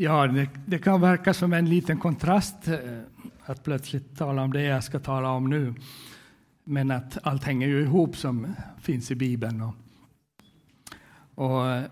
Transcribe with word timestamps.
Ja, 0.00 0.26
det, 0.26 0.48
det, 0.66 0.78
kan 0.78 1.00
verka 1.00 1.34
som 1.34 1.52
en 1.52 1.68
liten 1.68 1.98
kontrast 1.98 2.68
eh, 2.68 2.78
att 3.44 3.64
plötsligt 3.64 4.18
tala 4.18 4.42
om 4.42 4.52
det 4.52 4.62
jag 4.62 4.84
ska 4.84 4.98
tala 4.98 5.30
om 5.30 5.50
nu. 5.50 5.74
Men 6.64 6.90
att 6.90 7.18
allt 7.22 7.44
hänger 7.44 7.68
ju 7.68 7.82
ihop 7.82 8.16
som 8.16 8.54
finns 8.80 9.10
i 9.10 9.14
Bibeln. 9.14 9.62
Och, 9.62 9.74
och 11.34 11.66
eh, 11.66 11.84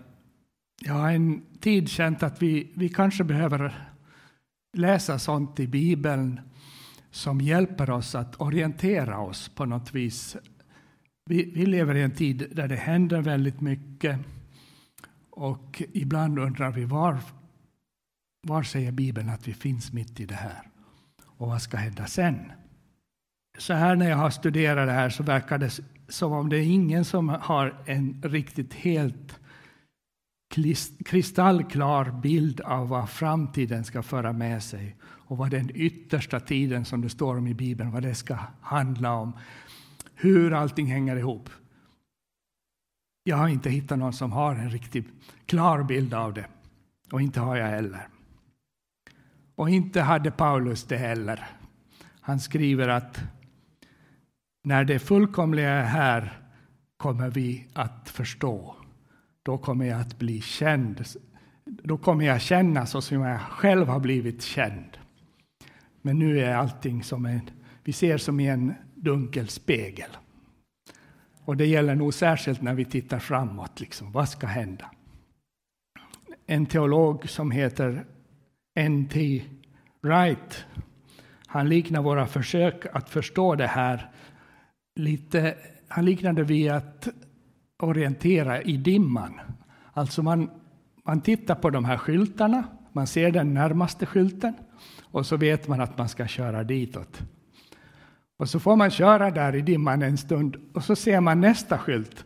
jag 0.81 0.93
har 0.93 1.11
en 1.11 1.41
tid 1.59 1.89
känt 1.89 2.23
att 2.23 2.41
vi, 2.41 2.71
vi 2.75 2.89
kanske 2.89 3.23
behöver 3.23 3.89
läsa 4.77 5.19
sånt 5.19 5.59
i 5.59 5.67
Bibeln 5.67 6.39
som 7.11 7.41
hjälper 7.41 7.89
oss 7.89 8.15
att 8.15 8.41
orientera 8.41 9.19
oss 9.19 9.49
på 9.49 9.65
något 9.65 9.95
vis. 9.95 10.37
Vi, 11.25 11.51
vi 11.55 11.65
lever 11.65 11.95
i 11.95 12.01
en 12.01 12.15
tid 12.15 12.47
där 12.51 12.67
det 12.67 12.75
händer 12.75 13.21
väldigt 13.21 13.61
mycket 13.61 14.19
och 15.29 15.83
ibland 15.93 16.39
undrar 16.39 16.71
vi 16.71 16.85
var, 16.85 17.17
var 18.47 18.63
säger 18.63 18.91
Bibeln 18.91 19.29
att 19.29 19.47
vi 19.47 19.53
finns 19.53 19.93
mitt 19.93 20.19
i 20.19 20.25
det 20.25 20.35
här? 20.35 20.61
Och 21.25 21.47
vad 21.47 21.61
ska 21.61 21.77
hända 21.77 22.05
sen? 22.05 22.51
Så 23.57 23.73
här 23.73 23.95
när 23.95 24.09
jag 24.09 24.17
har 24.17 24.29
studerat 24.29 24.87
det 24.87 24.93
här 24.93 25.09
så 25.09 25.23
verkar 25.23 25.57
det 25.57 25.79
som 26.07 26.33
om 26.33 26.49
det 26.49 26.57
är 26.57 26.63
ingen 26.63 27.05
som 27.05 27.29
har 27.29 27.83
en 27.85 28.21
riktigt 28.25 28.73
helt 28.73 29.39
kristallklar 31.05 32.11
bild 32.21 32.61
av 32.61 32.89
vad 32.89 33.09
framtiden 33.09 33.83
ska 33.83 34.03
föra 34.03 34.33
med 34.33 34.63
sig 34.63 34.95
och 35.01 35.37
vad 35.37 35.51
den 35.51 35.71
yttersta 35.73 36.39
tiden 36.39 36.85
som 36.85 37.01
det 37.01 37.09
står 37.09 37.37
om 37.37 37.47
i 37.47 37.53
Bibeln, 37.53 37.91
vad 37.91 38.03
det 38.03 38.15
ska 38.15 38.37
handla 38.61 39.13
om. 39.13 39.33
Hur 40.15 40.53
allting 40.53 40.85
hänger 40.85 41.15
ihop. 41.15 41.49
Jag 43.23 43.37
har 43.37 43.47
inte 43.47 43.69
hittat 43.69 43.99
någon 43.99 44.13
som 44.13 44.31
har 44.31 44.55
en 44.55 44.69
riktigt 44.69 45.07
klar 45.45 45.83
bild 45.83 46.13
av 46.13 46.33
det. 46.33 46.45
Och 47.11 47.21
inte 47.21 47.39
har 47.39 47.55
jag 47.55 47.67
heller. 47.67 48.07
Och 49.57 49.69
inte 49.69 50.01
hade 50.01 50.31
Paulus 50.31 50.83
det 50.83 50.97
heller. 50.97 51.47
Han 52.21 52.39
skriver 52.39 52.87
att 52.87 53.19
när 54.63 54.83
det 54.83 54.99
fullkomliga 54.99 55.69
är 55.69 55.83
här 55.83 56.41
kommer 56.97 57.29
vi 57.29 57.67
att 57.73 58.09
förstå. 58.09 58.75
Då 59.43 59.57
kommer 59.57 59.85
jag 59.85 60.01
att 60.01 60.19
bli 60.19 60.41
känd. 60.41 61.05
Då 61.65 61.97
kommer 61.97 62.25
jag 62.25 62.41
känna 62.41 62.85
så 62.85 63.01
som 63.01 63.21
jag 63.21 63.41
själv 63.41 63.87
har 63.87 63.99
blivit 63.99 64.41
känd. 64.41 64.97
Men 66.01 66.19
nu 66.19 66.39
är 66.39 66.55
allting 66.55 67.03
som 67.03 67.25
en, 67.25 67.49
vi 67.83 67.93
ser 67.93 68.17
som 68.17 68.39
i 68.39 68.47
en 68.47 68.73
dunkel 68.95 69.47
spegel. 69.47 70.09
Och 71.45 71.57
det 71.57 71.65
gäller 71.65 71.95
nog 71.95 72.13
särskilt 72.13 72.61
när 72.61 72.73
vi 72.73 72.85
tittar 72.85 73.19
framåt. 73.19 73.79
Liksom. 73.79 74.11
Vad 74.11 74.29
ska 74.29 74.47
hända? 74.47 74.91
En 76.45 76.65
teolog 76.65 77.29
som 77.29 77.51
heter 77.51 78.05
N.T. 78.77 79.43
Wright, 80.01 80.65
han 81.47 81.69
liknar 81.69 82.01
våra 82.01 82.27
försök 82.27 82.85
att 82.93 83.09
förstå 83.09 83.55
det 83.55 83.67
här 83.67 84.11
lite, 84.95 85.55
han 85.87 86.05
liknade 86.05 86.43
vid 86.43 86.71
att 86.71 87.07
orientera 87.79 88.61
i 88.61 88.77
dimman. 88.77 89.39
Alltså 89.93 90.23
man, 90.23 90.49
man 91.05 91.21
tittar 91.21 91.55
på 91.55 91.69
de 91.69 91.85
här 91.85 91.97
skyltarna, 91.97 92.63
man 92.93 93.07
ser 93.07 93.31
den 93.31 93.53
närmaste 93.53 94.05
skylten 94.05 94.53
och 95.01 95.25
så 95.25 95.37
vet 95.37 95.67
man 95.67 95.81
att 95.81 95.97
man 95.97 96.09
ska 96.09 96.27
köra 96.27 96.63
ditåt. 96.63 97.21
Och 98.37 98.49
så 98.49 98.59
får 98.59 98.75
man 98.75 98.91
köra 98.91 99.31
där 99.31 99.55
i 99.55 99.61
dimman 99.61 100.01
en 100.01 100.17
stund 100.17 100.57
och 100.73 100.83
så 100.83 100.95
ser 100.95 101.21
man 101.21 101.41
nästa 101.41 101.77
skylt 101.77 102.25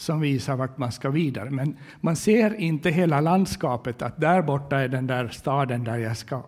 som 0.00 0.20
visar 0.20 0.56
vart 0.56 0.78
man 0.78 0.92
ska 0.92 1.10
vidare. 1.10 1.50
Men 1.50 1.76
man 2.00 2.16
ser 2.16 2.54
inte 2.54 2.90
hela 2.90 3.20
landskapet, 3.20 4.02
att 4.02 4.20
där 4.20 4.42
borta 4.42 4.80
är 4.80 4.88
den 4.88 5.06
där 5.06 5.28
staden 5.28 5.84
där 5.84 5.96
jag 5.96 6.16
ska 6.16 6.42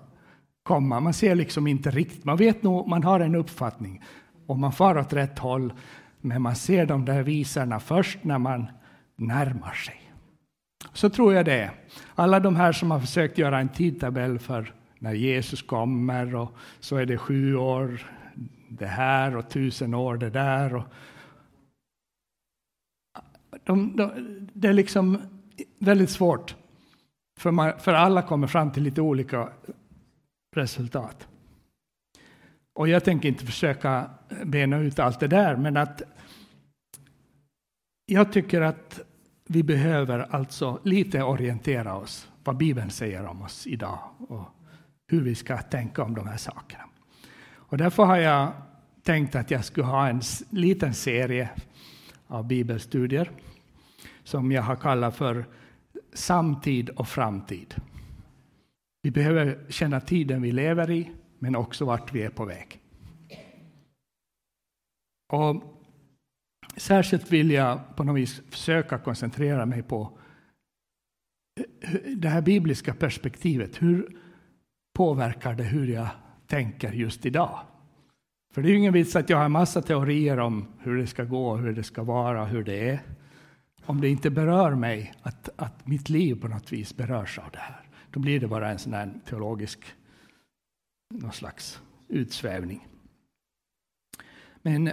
komma. 0.63 1.01
Man 1.01 1.13
ser 1.13 1.35
liksom 1.35 1.67
inte 1.67 1.91
riktigt. 1.91 2.25
Man 2.25 2.37
vet 2.37 2.63
nog, 2.63 2.89
man 2.89 3.05
har 3.05 3.21
en 3.21 3.35
uppfattning 3.35 4.03
och 4.47 4.59
man 4.59 4.73
far 4.73 4.99
åt 4.99 5.13
rätt 5.13 5.39
håll. 5.39 5.73
Men 6.21 6.43
man 6.43 6.57
ser 6.57 6.87
de 6.87 7.05
där 7.05 7.23
visarna 7.23 7.81
först 7.81 8.25
när 8.25 8.39
man 8.39 8.67
närmar 9.17 9.73
sig. 9.73 10.03
Så 10.93 11.11
tror 11.11 11.35
jag 11.35 11.45
det 11.45 11.61
är. 11.61 11.71
Alla 12.15 12.41
de 12.41 12.57
här 12.57 12.73
som 12.73 12.91
har 12.91 13.01
försökt 13.01 13.39
göra 13.39 13.59
en 13.59 13.69
tidtabell 13.69 14.39
för 14.39 14.75
när 14.99 15.13
Jesus 15.13 15.63
kommer 15.63 16.35
och 16.35 16.57
så 16.81 16.97
är 16.97 17.07
det 17.07 17.19
sju 17.19 17.57
år 17.57 18.01
det 18.69 18.87
här 18.87 19.37
och 19.37 19.51
tusen 19.51 19.95
år 19.95 20.17
det 20.17 20.31
där. 20.31 20.75
Och 20.75 20.85
de, 23.65 23.97
de, 23.97 24.11
det 24.53 24.69
är 24.69 24.73
liksom 24.73 25.19
väldigt 25.79 26.11
svårt, 26.11 26.57
för, 27.39 27.51
man, 27.51 27.79
för 27.79 27.95
alla 27.95 28.23
kommer 28.23 28.47
fram 28.47 28.73
till 28.73 28.83
lite 28.83 29.01
olika 29.01 29.49
resultat. 30.57 31.29
Och 32.75 32.89
jag 32.89 33.05
tänker 33.05 33.29
inte 33.29 33.47
försöka 33.47 34.11
bena 34.45 34.79
ut 34.79 34.99
allt 34.99 35.21
det 35.21 35.29
där, 35.29 35.57
men 35.57 35.77
att 35.77 36.03
jag 38.07 38.33
tycker 38.33 38.61
att 38.61 39.01
vi 39.45 39.63
behöver 39.63 40.27
alltså 40.31 40.81
lite 40.83 41.23
orientera 41.23 41.95
oss 41.95 42.29
vad 42.45 42.57
Bibeln 42.57 42.91
säger 42.91 43.27
om 43.27 43.43
oss 43.43 43.67
idag 43.67 43.99
och 44.19 44.45
hur 45.09 45.23
vi 45.23 45.35
ska 45.35 45.59
tänka 45.59 46.03
om 46.03 46.15
de 46.15 46.27
här 46.27 46.37
sakerna. 46.37 46.85
Och 47.55 47.79
därför 47.79 48.05
har 48.05 48.17
jag 48.17 48.53
tänkt 49.03 49.35
att 49.35 49.51
jag 49.51 49.65
skulle 49.65 49.87
ha 49.87 50.09
en 50.09 50.21
liten 50.51 50.95
serie 50.95 51.51
av 52.27 52.47
bibelstudier 52.47 53.31
som 54.25 54.53
jag 54.53 54.63
har 54.63 54.77
kallat 54.77 55.17
för 55.17 55.45
Samtid 56.13 56.91
och 56.91 57.09
framtid. 57.09 57.75
Vi 59.03 59.11
behöver 59.11 59.67
känna 59.69 60.01
tiden 60.01 60.43
vi 60.43 60.53
lever 60.53 60.91
i, 60.91 61.11
men 61.39 61.57
också 61.57 61.85
vart 61.85 62.13
vi 62.13 62.23
är 62.23 62.31
på 62.31 62.45
väg. 62.45 62.81
Och 65.33 65.63
särskilt 66.77 67.33
vill 67.33 67.51
jag 67.51 67.97
på 67.97 68.05
något 68.05 68.17
vis 68.17 68.43
försöka 68.51 68.99
koncentrera 68.99 69.67
mig 69.67 69.83
på 69.83 70.19
det 72.17 72.29
här 72.29 72.43
bibliska 72.43 72.95
perspektivet. 72.95 73.83
Hur 73.83 74.17
påverkar 74.95 75.55
det 75.55 75.65
hur 75.65 75.87
jag 75.87 76.09
tänker 76.47 76.93
just 76.93 77.27
idag? 77.27 77.61
För 78.55 78.63
det 78.63 78.69
är 78.69 78.71
ju 78.71 78.79
ingen 78.79 78.93
vits 78.93 79.17
att 79.17 79.31
jag 79.31 79.37
har 79.37 79.45
en 79.45 79.53
massa 79.53 79.83
teorier 79.83 80.39
om 80.39 80.67
hur 80.79 80.97
det 80.97 81.07
ska 81.07 81.25
gå, 81.25 81.57
hur 81.57 81.73
det 81.73 81.83
ska 81.83 82.03
vara, 82.03 82.45
hur 82.45 82.65
det 82.65 82.91
är. 82.91 83.01
Om 83.87 84.01
det 84.01 84.09
inte 84.09 84.31
berör 84.31 84.75
mig, 84.75 85.15
att, 85.23 85.49
att 85.57 85.87
mitt 85.87 86.09
liv 86.09 86.41
på 86.41 86.49
något 86.49 86.73
vis 86.73 86.97
berörs 86.97 87.39
av 87.39 87.51
det 87.53 87.59
här. 87.59 87.89
Då 88.11 88.21
blir 88.21 88.41
det 88.41 88.49
bara 88.49 88.71
en 88.71 88.79
sån 88.79 88.93
här 88.93 89.13
teologisk 89.25 89.95
någon 91.21 91.33
slags 91.33 91.81
utsvävning. 92.09 92.87
Men 94.63 94.93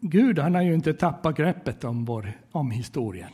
Gud 0.00 0.38
han 0.38 0.54
har 0.54 0.62
ju 0.62 0.74
inte 0.74 0.94
tappat 0.94 1.36
greppet 1.36 1.84
om, 1.84 2.04
vår, 2.04 2.32
om 2.52 2.70
historien. 2.70 3.30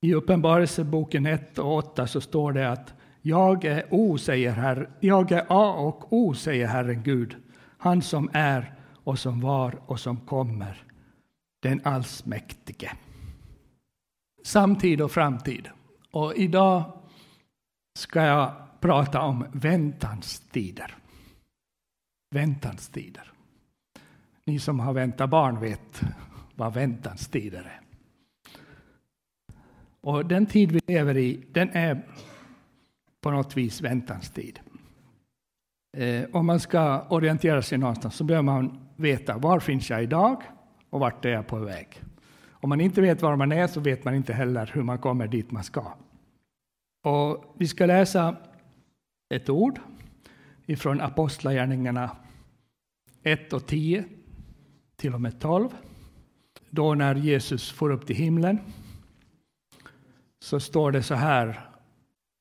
I 0.00 0.14
Uppenbarelseboken 0.14 1.26
1 1.26 1.58
och 1.58 1.76
8 1.76 2.06
så 2.06 2.20
står 2.20 2.52
det 2.52 2.70
att 2.70 2.94
jag 3.22 3.64
är 3.64 3.86
O, 3.90 4.18
säger 4.18 4.52
Herr, 4.52 4.90
jag 5.00 5.32
är 5.32 5.46
A 5.48 5.72
och 5.72 6.12
O, 6.12 6.34
säger 6.34 6.66
Herren 6.66 7.02
Gud, 7.02 7.36
han 7.78 8.02
som 8.02 8.30
är 8.32 8.74
och 9.04 9.18
som 9.18 9.40
var 9.40 9.78
och 9.86 10.00
som 10.00 10.16
kommer, 10.16 10.84
den 11.60 11.80
allsmäktige. 11.84 12.90
Samtid 14.44 15.00
och 15.00 15.12
framtid. 15.12 15.68
Och 16.10 16.34
idag 16.34 17.02
ska 17.98 18.22
jag 18.22 18.52
prata 18.80 19.20
om 19.20 19.46
väntans 19.52 20.40
tider. 20.40 20.94
Väntans 22.30 22.88
tider. 22.88 23.32
Ni 24.44 24.58
som 24.58 24.80
har 24.80 24.92
väntat 24.92 25.30
barn 25.30 25.60
vet 25.60 26.02
vad 26.54 26.74
väntans 26.74 27.28
tider 27.28 27.62
är. 27.62 27.80
Och 30.00 30.26
den 30.26 30.46
tid 30.46 30.72
vi 30.72 30.80
lever 30.86 31.16
i, 31.16 31.46
den 31.52 31.70
är 31.70 32.06
på 33.20 33.30
något 33.30 33.56
vis 33.56 33.80
väntans 33.80 34.30
tid. 34.30 34.60
Eh, 35.96 36.24
om 36.32 36.46
man 36.46 36.60
ska 36.60 37.06
orientera 37.08 37.62
sig 37.62 37.78
någonstans 37.78 38.14
så 38.14 38.24
behöver 38.24 38.42
man 38.42 38.88
veta 38.96 39.38
var 39.38 39.60
finns 39.60 39.90
jag 39.90 40.02
idag 40.02 40.42
och 40.90 41.00
vart 41.00 41.24
är 41.24 41.28
jag 41.28 41.46
på 41.46 41.58
väg. 41.58 42.02
Om 42.50 42.68
man 42.68 42.80
inte 42.80 43.00
vet 43.00 43.22
var 43.22 43.36
man 43.36 43.52
är 43.52 43.66
så 43.66 43.80
vet 43.80 44.04
man 44.04 44.14
inte 44.14 44.32
heller 44.32 44.70
hur 44.74 44.82
man 44.82 44.98
kommer 44.98 45.28
dit 45.28 45.50
man 45.50 45.64
ska. 45.64 45.92
Och 47.04 47.54
vi 47.58 47.68
ska 47.68 47.86
läsa 47.86 48.36
ett 49.34 49.48
ord 49.48 49.80
ifrån 50.66 51.00
Apostlagärningarna 51.00 52.16
1 53.22 53.52
och 53.52 53.66
10 53.66 54.04
till 54.96 55.14
och 55.14 55.20
med 55.20 55.40
12. 55.40 55.68
Då 56.70 56.94
när 56.94 57.14
Jesus 57.14 57.70
får 57.70 57.90
upp 57.90 58.06
till 58.06 58.16
himlen 58.16 58.58
så 60.44 60.60
står 60.60 60.92
det 60.92 61.02
så 61.02 61.14
här 61.14 61.68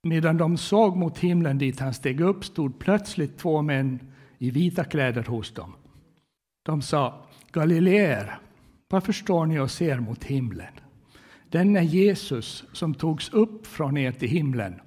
Medan 0.03 0.37
de 0.37 0.57
såg 0.57 0.95
mot 0.97 1.17
himlen 1.17 1.57
dit 1.57 1.79
han 1.79 1.93
steg 1.93 2.21
upp 2.21 2.45
stod 2.45 2.79
plötsligt 2.79 3.37
två 3.37 3.61
män 3.61 3.99
i 4.37 4.51
vita 4.51 4.83
kläder 4.83 5.23
hos 5.23 5.53
dem. 5.53 5.73
De 6.63 6.81
sa, 6.81 7.26
Galileer, 7.51 8.39
varför 8.89 9.13
står 9.13 9.45
ni 9.45 9.59
och 9.59 9.71
ser 9.71 9.99
mot 9.99 10.23
himlen? 10.23 10.73
Denne 11.49 11.83
Jesus 11.83 12.63
som 12.73 12.93
togs 12.93 13.29
upp 13.29 13.67
från 13.67 13.97
er 13.97 14.11
till 14.11 14.29
himlen, 14.29 14.81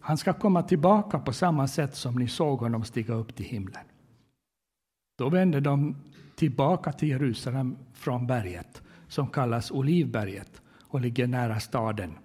Han 0.00 0.18
ska 0.18 0.32
komma 0.32 0.62
tillbaka 0.62 1.18
på 1.18 1.32
samma 1.32 1.68
sätt 1.68 1.96
som 1.96 2.14
ni 2.14 2.28
såg 2.28 2.58
honom 2.58 2.84
stiga 2.84 3.14
upp 3.14 3.36
till 3.36 3.46
himlen. 3.46 3.84
Då 5.18 5.28
vände 5.28 5.60
de 5.60 5.96
tillbaka 6.36 6.92
till 6.92 7.08
Jerusalem 7.08 7.76
från 7.94 8.26
berget 8.26 8.82
som 9.08 9.26
kallas 9.26 9.70
Olivberget 9.70 10.62
och 10.80 11.00
ligger 11.00 11.26
nära 11.26 11.60
staden, 11.60 12.18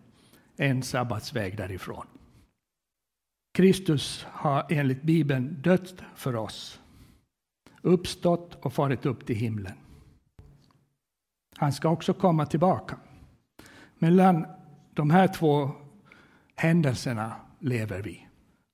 en 0.57 0.83
sabbatsväg 0.83 1.57
därifrån. 1.57 2.05
Kristus 3.53 4.25
har 4.31 4.65
enligt 4.69 5.01
Bibeln 5.01 5.61
dött 5.61 6.03
för 6.15 6.35
oss, 6.35 6.79
uppstått 7.81 8.65
och 8.65 8.73
farit 8.73 9.05
upp 9.05 9.25
till 9.25 9.35
himlen. 9.35 9.73
Han 11.57 11.73
ska 11.73 11.89
också 11.89 12.13
komma 12.13 12.45
tillbaka. 12.45 12.97
Mellan 13.95 14.45
de 14.93 15.09
här 15.09 15.27
två 15.27 15.71
händelserna 16.55 17.35
lever 17.59 18.01
vi. 18.01 18.27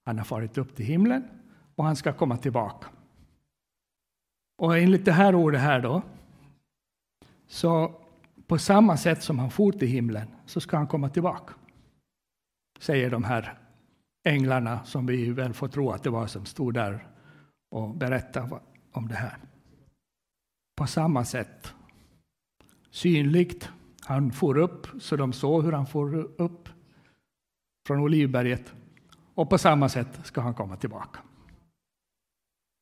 Han 0.05 0.17
har 0.17 0.25
farit 0.25 0.57
upp 0.57 0.75
till 0.75 0.85
himlen 0.85 1.27
och 1.75 1.85
han 1.85 1.95
ska 1.95 2.13
komma 2.13 2.37
tillbaka. 2.37 2.87
Och 4.57 4.77
enligt 4.77 5.05
det 5.05 5.11
här 5.11 5.35
ordet 5.35 5.61
här 5.61 5.81
då, 5.81 6.01
så 7.47 8.01
på 8.47 8.57
samma 8.57 8.97
sätt 8.97 9.23
som 9.23 9.39
han 9.39 9.51
for 9.51 9.71
till 9.71 9.87
himlen 9.87 10.27
så 10.45 10.61
ska 10.61 10.77
han 10.77 10.87
komma 10.87 11.09
tillbaka. 11.09 11.53
Säger 12.79 13.09
de 13.09 13.23
här 13.23 13.59
änglarna 14.23 14.83
som 14.83 15.05
vi 15.05 15.31
väl 15.31 15.53
får 15.53 15.67
tro 15.67 15.91
att 15.91 16.03
det 16.03 16.09
var 16.09 16.27
som 16.27 16.45
stod 16.45 16.73
där 16.73 17.07
och 17.71 17.95
berättade 17.95 18.59
om 18.97 19.07
det 19.07 19.15
här. 19.15 19.37
På 20.77 20.87
samma 20.87 21.25
sätt. 21.25 21.73
Synligt. 22.89 23.69
Han 24.01 24.31
for 24.31 24.57
upp 24.57 24.87
så 25.01 25.15
de 25.15 25.33
såg 25.33 25.63
hur 25.63 25.71
han 25.71 25.87
for 25.87 26.15
upp 26.41 26.69
från 27.87 27.99
Olivberget. 27.99 28.73
Och 29.35 29.49
på 29.49 29.57
samma 29.57 29.89
sätt 29.89 30.25
ska 30.25 30.41
han 30.41 30.53
komma 30.53 30.77
tillbaka. 30.77 31.19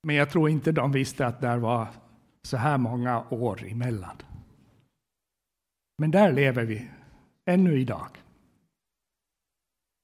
Men 0.03 0.15
jag 0.15 0.29
tror 0.29 0.49
inte 0.49 0.71
de 0.71 0.91
visste 0.91 1.27
att 1.27 1.41
det 1.41 1.57
var 1.57 1.87
så 2.43 2.57
här 2.57 2.77
många 2.77 3.29
år 3.29 3.67
emellan. 3.67 4.17
Men 5.97 6.11
där 6.11 6.33
lever 6.33 6.63
vi 6.63 6.89
ännu 7.45 7.79
idag. 7.79 8.09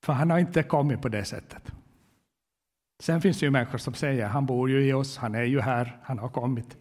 För 0.06 0.14
han 0.14 0.30
har 0.30 0.40
inte 0.40 0.64
kommit 0.64 1.02
på 1.02 1.10
det 1.10 1.26
sättet. 1.26 1.72
Sen 3.00 3.22
finns 3.22 3.40
det 3.40 3.46
ju 3.46 3.52
människor 3.52 3.78
som 3.78 3.94
säger 3.94 4.28
han 4.28 4.46
bor 4.46 4.70
ju 4.70 4.86
i 4.86 4.94
oss, 4.94 5.18
han 5.18 5.36
är 5.36 5.44
ju 5.44 5.62
här, 5.62 5.98
han 6.04 6.20
har 6.20 6.30
kommit. 6.30 6.78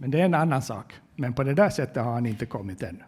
Men 0.00 0.10
det 0.10 0.20
är 0.20 0.24
en 0.24 0.34
annan 0.34 0.62
sak. 0.62 0.94
Men 1.16 1.34
på 1.34 1.42
det 1.44 1.54
där 1.54 1.70
sättet 1.70 2.04
har 2.04 2.12
han 2.12 2.26
inte 2.26 2.46
kommit 2.46 2.82
ännu. 2.82 3.04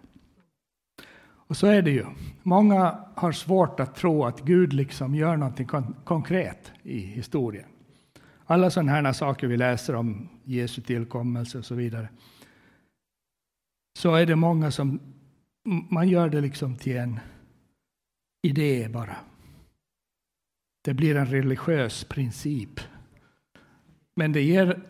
Och 1.46 1.56
så 1.56 1.66
är 1.66 1.82
det 1.82 1.90
ju. 1.90 2.04
Många 2.42 3.04
har 3.14 3.32
svårt 3.32 3.80
att 3.80 3.94
tro 3.94 4.24
att 4.24 4.40
Gud 4.40 4.72
liksom 4.72 5.14
gör 5.14 5.36
någonting 5.36 5.66
kon 5.66 5.96
konkret 6.04 6.72
i 6.82 6.98
historien. 6.98 7.66
Alla 8.46 8.70
sådana 8.70 8.92
här 8.92 9.12
saker 9.12 9.46
vi 9.46 9.56
läser 9.56 9.94
om 9.94 10.28
Jesu 10.44 10.82
tillkommelse 10.82 11.58
och 11.58 11.64
så 11.64 11.74
vidare. 11.74 12.08
Så 13.98 14.14
är 14.14 14.26
det 14.26 14.36
många 14.36 14.70
som 14.70 15.00
man 15.90 16.08
gör 16.08 16.28
det 16.28 16.40
liksom 16.40 16.76
till 16.76 16.96
en 16.96 17.20
idé 18.42 18.88
bara. 18.88 19.16
Det 20.84 20.94
blir 20.94 21.16
en 21.16 21.26
religiös 21.26 22.04
princip. 22.04 22.80
Men 24.16 24.32
det 24.32 24.42
ger, 24.42 24.80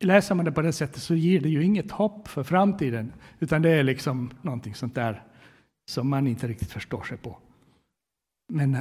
läser 0.00 0.34
man 0.34 0.44
det 0.44 0.52
på 0.52 0.62
det 0.62 0.72
sättet 0.72 1.02
så 1.02 1.14
ger 1.14 1.40
det 1.40 1.48
ju 1.48 1.64
inget 1.64 1.90
hopp 1.90 2.28
för 2.28 2.42
framtiden, 2.42 3.12
utan 3.38 3.62
det 3.62 3.70
är 3.70 3.82
liksom 3.82 4.30
någonting 4.42 4.74
sånt 4.74 4.94
där 4.94 5.22
som 5.90 6.08
man 6.08 6.26
inte 6.26 6.48
riktigt 6.48 6.72
förstår 6.72 7.02
sig 7.02 7.16
på. 7.16 7.38
Men 8.52 8.76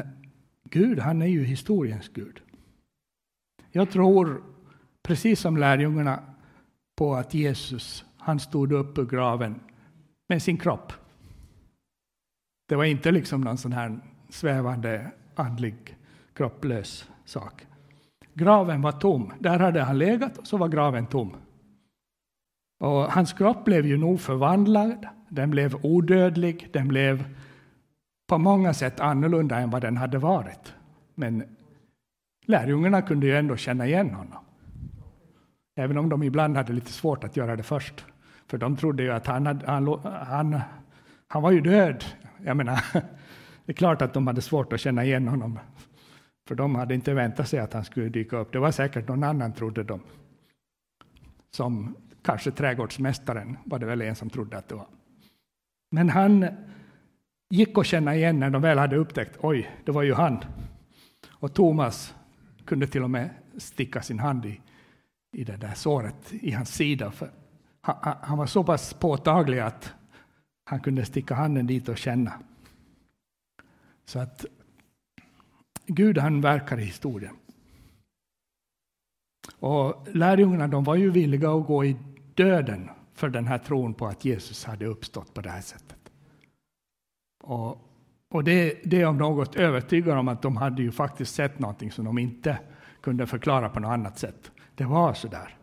Gud, 0.64 1.00
han 1.00 1.22
är 1.22 1.28
ju 1.28 1.44
historiens 1.44 2.10
Gud. 2.14 2.42
Jag 3.72 3.92
tror, 3.92 4.44
precis 5.04 5.40
som 5.40 5.58
lärjungarna, 5.58 6.24
på 6.96 7.16
att 7.16 7.34
Jesus, 7.34 8.06
han 8.18 8.40
stod 8.40 8.72
upp 8.72 8.98
ur 8.98 9.06
graven 9.06 9.60
med 10.30 10.44
sin 10.44 10.58
kropp. 10.58 10.94
Det 12.68 12.76
var 12.76 12.84
inte 12.84 13.12
liksom 13.12 13.42
någon 13.42 13.58
sån 13.58 13.74
här 13.74 14.00
svävande 14.30 15.12
andlig 15.36 15.97
kropplös 16.38 17.10
sak. 17.26 17.68
Graven 18.34 18.82
var 18.82 18.92
tom. 18.92 19.34
Där 19.40 19.60
hade 19.60 19.82
han 19.82 19.98
legat 19.98 20.38
och 20.38 20.48
så 20.48 20.58
var 20.58 20.68
graven 20.68 21.06
tom. 21.06 21.36
Och 22.80 23.12
hans 23.12 23.34
kropp 23.34 23.66
blev 23.66 23.86
ju 23.86 23.98
nog 23.98 24.20
förvandlad. 24.20 25.08
Den 25.30 25.50
blev 25.50 25.76
odödlig. 25.86 26.70
Den 26.74 26.88
blev 26.88 27.36
på 28.28 28.38
många 28.38 28.74
sätt 28.74 29.00
annorlunda 29.00 29.60
än 29.60 29.70
vad 29.70 29.82
den 29.82 29.98
hade 29.98 30.18
varit. 30.18 30.74
Men 31.16 31.44
lärjungarna 32.46 33.02
kunde 33.02 33.26
ju 33.26 33.38
ändå 33.38 33.56
känna 33.56 33.88
igen 33.88 34.14
honom. 34.14 34.44
Även 35.76 35.98
om 35.98 36.10
de 36.10 36.24
ibland 36.24 36.58
hade 36.58 36.74
lite 36.74 36.92
svårt 36.92 37.24
att 37.24 37.38
göra 37.38 37.56
det 37.56 37.64
först. 37.64 38.06
För 38.48 38.58
de 38.58 38.78
trodde 38.78 39.04
ju 39.04 39.12
att 39.12 39.28
han, 39.28 39.46
hade, 39.46 39.66
han, 39.66 40.00
han, 40.28 40.60
han 41.28 41.42
var 41.42 41.52
ju 41.52 41.62
död. 41.62 42.04
Jag 42.44 42.58
menar, 42.58 42.80
det 43.66 43.72
är 43.72 43.74
klart 43.74 44.02
att 44.02 44.14
de 44.14 44.28
hade 44.28 44.42
svårt 44.42 44.74
att 44.74 44.80
känna 44.80 45.04
igen 45.04 45.28
honom. 45.28 45.60
För 46.48 46.56
de 46.56 46.76
hade 46.76 46.96
inte 46.96 47.14
väntat 47.14 47.50
sig 47.50 47.60
att 47.60 47.74
han 47.74 47.86
skulle 47.86 48.10
dyka 48.10 48.38
upp. 48.38 48.54
Det 48.54 48.60
var 48.60 48.72
säkert 48.72 49.08
någon 49.08 49.24
annan, 49.24 49.54
trodde 49.54 49.84
de. 49.84 50.02
Som 51.52 51.96
kanske 52.22 52.52
trädgårdsmästaren 52.52 53.58
var 53.66 53.80
det 53.80 53.86
väl 53.86 54.02
en 54.02 54.16
som 54.16 54.30
trodde 54.30 54.58
att 54.58 54.70
det 54.70 54.76
var. 54.76 54.88
Men 55.92 56.10
han 56.10 56.48
gick 57.50 57.78
att 57.78 57.86
känna 57.86 58.16
igen 58.16 58.40
när 58.40 58.50
de 58.50 58.62
väl 58.62 58.78
hade 58.78 58.96
upptäckt, 58.96 59.38
oj, 59.42 59.72
det 59.86 59.92
var 59.92 60.04
ju 60.04 60.14
han. 60.14 60.38
Och 61.30 61.54
Thomas 61.54 62.16
kunde 62.66 62.88
till 62.88 63.04
och 63.04 63.10
med 63.10 63.30
sticka 63.58 64.02
sin 64.02 64.20
hand 64.20 64.46
i, 64.46 64.62
i 65.32 65.44
det 65.44 65.58
där 65.58 65.74
såret 65.74 66.34
i 66.34 66.52
hans 66.52 66.76
sida. 66.76 67.12
För 67.12 67.32
han, 67.82 68.16
han 68.22 68.38
var 68.38 68.46
så 68.46 68.64
pass 68.64 68.94
påtaglig 68.94 69.60
att 69.60 69.94
han 70.66 70.80
kunde 70.80 71.06
sticka 71.06 71.36
handen 71.36 71.68
dit 71.68 71.90
och 71.90 71.98
känna. 71.98 72.34
Så 74.06 74.20
att 74.20 74.46
Gud 75.88 76.18
han 76.18 76.42
verkar 76.42 76.80
i 76.80 76.84
historien. 76.84 77.36
Och 79.60 80.08
lärjungarna 80.14 80.68
de 80.68 80.84
var 80.84 80.96
ju 80.96 81.10
villiga 81.10 81.52
att 81.52 81.68
gå 81.68 81.86
i 81.86 81.98
döden 82.34 82.90
för 83.14 83.30
den 83.30 83.48
här 83.48 83.58
tron 83.58 83.94
på 83.94 84.08
att 84.08 84.26
Jesus 84.26 84.66
hade 84.66 84.86
uppstått 84.86 85.34
på 85.34 85.42
det 85.42 85.50
här 85.50 85.62
sättet. 85.62 85.98
Och, 87.44 87.92
och 88.30 88.44
det, 88.44 88.82
det 88.84 89.06
om 89.06 89.18
något 89.18 89.56
övertygar 89.56 90.16
om 90.16 90.28
att 90.28 90.42
de 90.42 90.58
hade 90.58 90.82
ju 90.82 90.92
faktiskt 90.92 91.36
sett 91.36 91.60
någonting 91.60 91.92
som 91.92 92.06
de 92.06 92.18
inte 92.18 92.60
kunde 93.02 93.28
förklara 93.28 93.70
på 93.70 93.80
något 93.80 93.90
annat 93.90 94.20
sätt. 94.20 94.52
Det 94.76 94.86
var 94.86 95.14
så 95.14 95.28
där. 95.28 95.58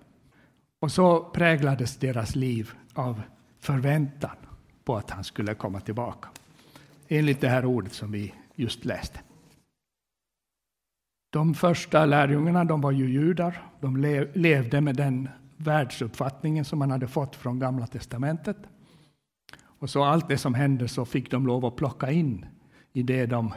Och 0.80 0.92
så 0.92 1.24
präglades 1.24 1.96
deras 1.96 2.36
liv 2.36 2.72
av 2.94 3.22
förväntan 3.60 4.36
på 4.84 4.96
att 4.96 5.10
han 5.10 5.24
skulle 5.24 5.54
komma 5.54 5.80
tillbaka. 5.80 6.28
Enligt 7.08 7.40
det 7.40 7.48
här 7.48 7.64
ordet 7.64 7.92
som 7.92 8.12
vi 8.12 8.34
just 8.54 8.84
läste. 8.84 9.20
De 11.34 11.54
första 11.54 12.06
lärjungarna 12.06 12.64
de 12.64 12.80
var 12.80 12.92
ju 12.92 13.10
judar. 13.10 13.62
De 13.80 13.96
levde 14.34 14.80
med 14.80 14.96
den 14.96 15.28
världsuppfattningen 15.56 16.64
som 16.64 16.78
man 16.78 16.90
hade 16.90 17.08
fått 17.08 17.36
från 17.36 17.58
Gamla 17.58 17.86
testamentet. 17.86 18.56
Och 19.62 19.90
så 19.90 20.04
allt 20.04 20.28
det 20.28 20.38
som 20.38 20.54
hände 20.54 20.88
så 20.88 21.04
fick 21.04 21.30
de 21.30 21.46
lov 21.46 21.64
att 21.64 21.76
plocka 21.76 22.10
in 22.10 22.46
i 22.92 23.02
det 23.02 23.26
de 23.26 23.54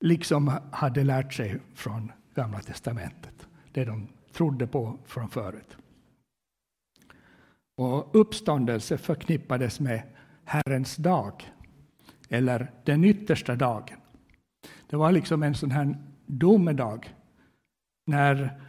liksom 0.00 0.52
hade 0.72 1.04
lärt 1.04 1.34
sig 1.34 1.60
från 1.74 2.12
Gamla 2.34 2.60
testamentet. 2.60 3.46
Det 3.72 3.84
de 3.84 4.08
trodde 4.32 4.66
på 4.66 4.98
från 5.04 5.28
förut. 5.28 5.76
Och 7.76 8.16
uppståndelse 8.20 8.98
förknippades 8.98 9.80
med 9.80 10.02
Herrens 10.44 10.96
dag, 10.96 11.52
eller 12.28 12.70
den 12.84 13.04
yttersta 13.04 13.56
dagen. 13.56 13.98
Det 14.90 14.96
var 14.96 15.12
liksom 15.12 15.42
en 15.42 15.54
sån 15.54 15.70
här 15.70 16.11
domedag 16.38 17.14
när 18.06 18.60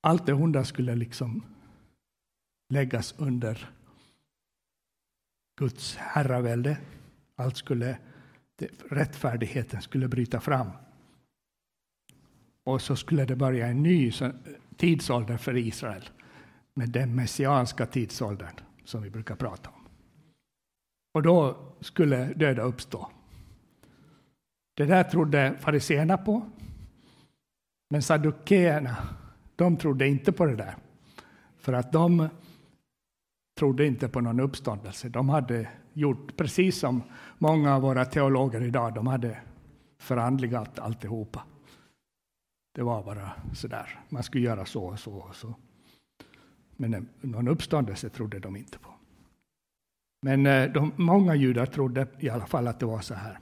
allt 0.00 0.26
det 0.26 0.32
onda 0.32 0.64
skulle 0.64 0.94
liksom 0.94 1.42
läggas 2.68 3.14
under 3.18 3.70
Guds 5.58 5.96
herravälde. 5.96 6.78
Allt 7.36 7.56
skulle, 7.56 7.98
rättfärdigheten 8.90 9.82
skulle 9.82 10.08
bryta 10.08 10.40
fram. 10.40 10.70
Och 12.64 12.82
så 12.82 12.96
skulle 12.96 13.24
det 13.24 13.36
börja 13.36 13.66
en 13.66 13.82
ny 13.82 14.12
tidsålder 14.76 15.36
för 15.36 15.56
Israel 15.56 16.08
med 16.74 16.88
den 16.88 17.14
messianska 17.14 17.86
tidsåldern 17.86 18.54
som 18.84 19.02
vi 19.02 19.10
brukar 19.10 19.36
prata 19.36 19.70
om. 19.70 19.88
Och 21.14 21.22
då 21.22 21.56
skulle 21.80 22.34
döda 22.34 22.62
uppstå. 22.62 23.10
Det 24.74 24.84
där 24.84 25.04
trodde 25.04 25.54
fariseerna 25.60 26.18
på. 26.18 26.42
Men 27.90 28.02
saddukeerna, 28.02 28.96
de 29.56 29.76
trodde 29.76 30.08
inte 30.08 30.32
på 30.32 30.46
det 30.46 30.56
där. 30.56 30.76
För 31.58 31.72
att 31.72 31.92
de 31.92 32.28
trodde 33.58 33.86
inte 33.86 34.08
på 34.08 34.20
någon 34.20 34.40
uppståndelse. 34.40 35.08
De 35.08 35.28
hade 35.28 35.68
gjort 35.92 36.36
precis 36.36 36.78
som 36.78 37.02
många 37.38 37.74
av 37.74 37.82
våra 37.82 38.04
teologer 38.04 38.62
idag. 38.62 38.94
De 38.94 39.06
hade 39.06 39.38
förhandligat 39.98 40.78
alltihopa. 40.78 41.42
Det 42.74 42.82
var 42.82 43.02
bara 43.02 43.30
sådär, 43.54 44.00
man 44.08 44.22
skulle 44.22 44.44
göra 44.44 44.64
så 44.64 44.84
och 44.84 44.98
så 44.98 45.12
och 45.12 45.36
så. 45.36 45.54
Men 46.76 46.94
eh, 46.94 47.02
någon 47.20 47.48
uppståndelse 47.48 48.08
trodde 48.08 48.38
de 48.38 48.56
inte 48.56 48.78
på. 48.78 48.88
Men 50.22 50.46
eh, 50.46 50.72
de, 50.72 50.92
många 50.96 51.34
judar 51.34 51.66
trodde 51.66 52.06
i 52.18 52.30
alla 52.30 52.46
fall 52.46 52.68
att 52.68 52.80
det 52.80 52.86
var 52.86 53.00
så 53.00 53.14
här. 53.14 53.38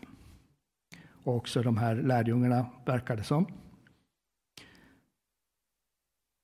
Och 1.25 1.37
också 1.37 1.62
de 1.62 1.77
här 1.77 1.95
lärjungarna 1.95 2.67
verkade 2.85 3.25
som. 3.25 3.47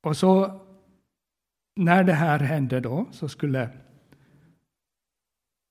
Och 0.03 0.17
så 0.17 0.61
när 1.77 2.05
det 2.05 2.13
här 2.13 2.39
hände 2.39 2.81
då 2.81 3.07
så 3.11 3.29
skulle 3.29 3.71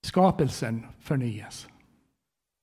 skapelsen 0.06 0.86
förnyas. 1.00 1.68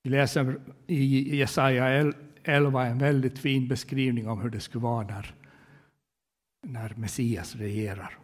Vi 0.02 0.10
läser 0.10 0.60
i 0.86 1.36
Jesaja 1.36 2.12
11 2.42 2.86
en 2.86 2.98
väldigt 2.98 3.38
fin 3.38 3.68
beskrivning 3.68 4.28
om 4.28 4.40
hur 4.40 4.50
det 4.50 4.60
skulle 4.60 4.82
vara 4.82 5.06
när, 5.06 5.34
när 6.66 6.94
Messias 6.94 7.54
regerar. 7.54 8.18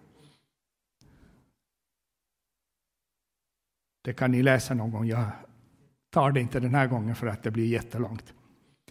Det 4.05 4.13
kan 4.13 4.31
ni 4.31 4.43
läsa 4.43 4.75
någon 4.75 4.91
gång. 4.91 5.07
Jag 5.07 5.31
tar 6.11 6.33
det 6.33 6.41
inte 6.41 6.61
den 6.61 6.75
här 6.75 6.87
gången 6.87 7.15
för 7.15 7.27
att 7.27 7.43
det 7.43 7.50
blir 7.50 7.67
jättelångt. 7.67 8.35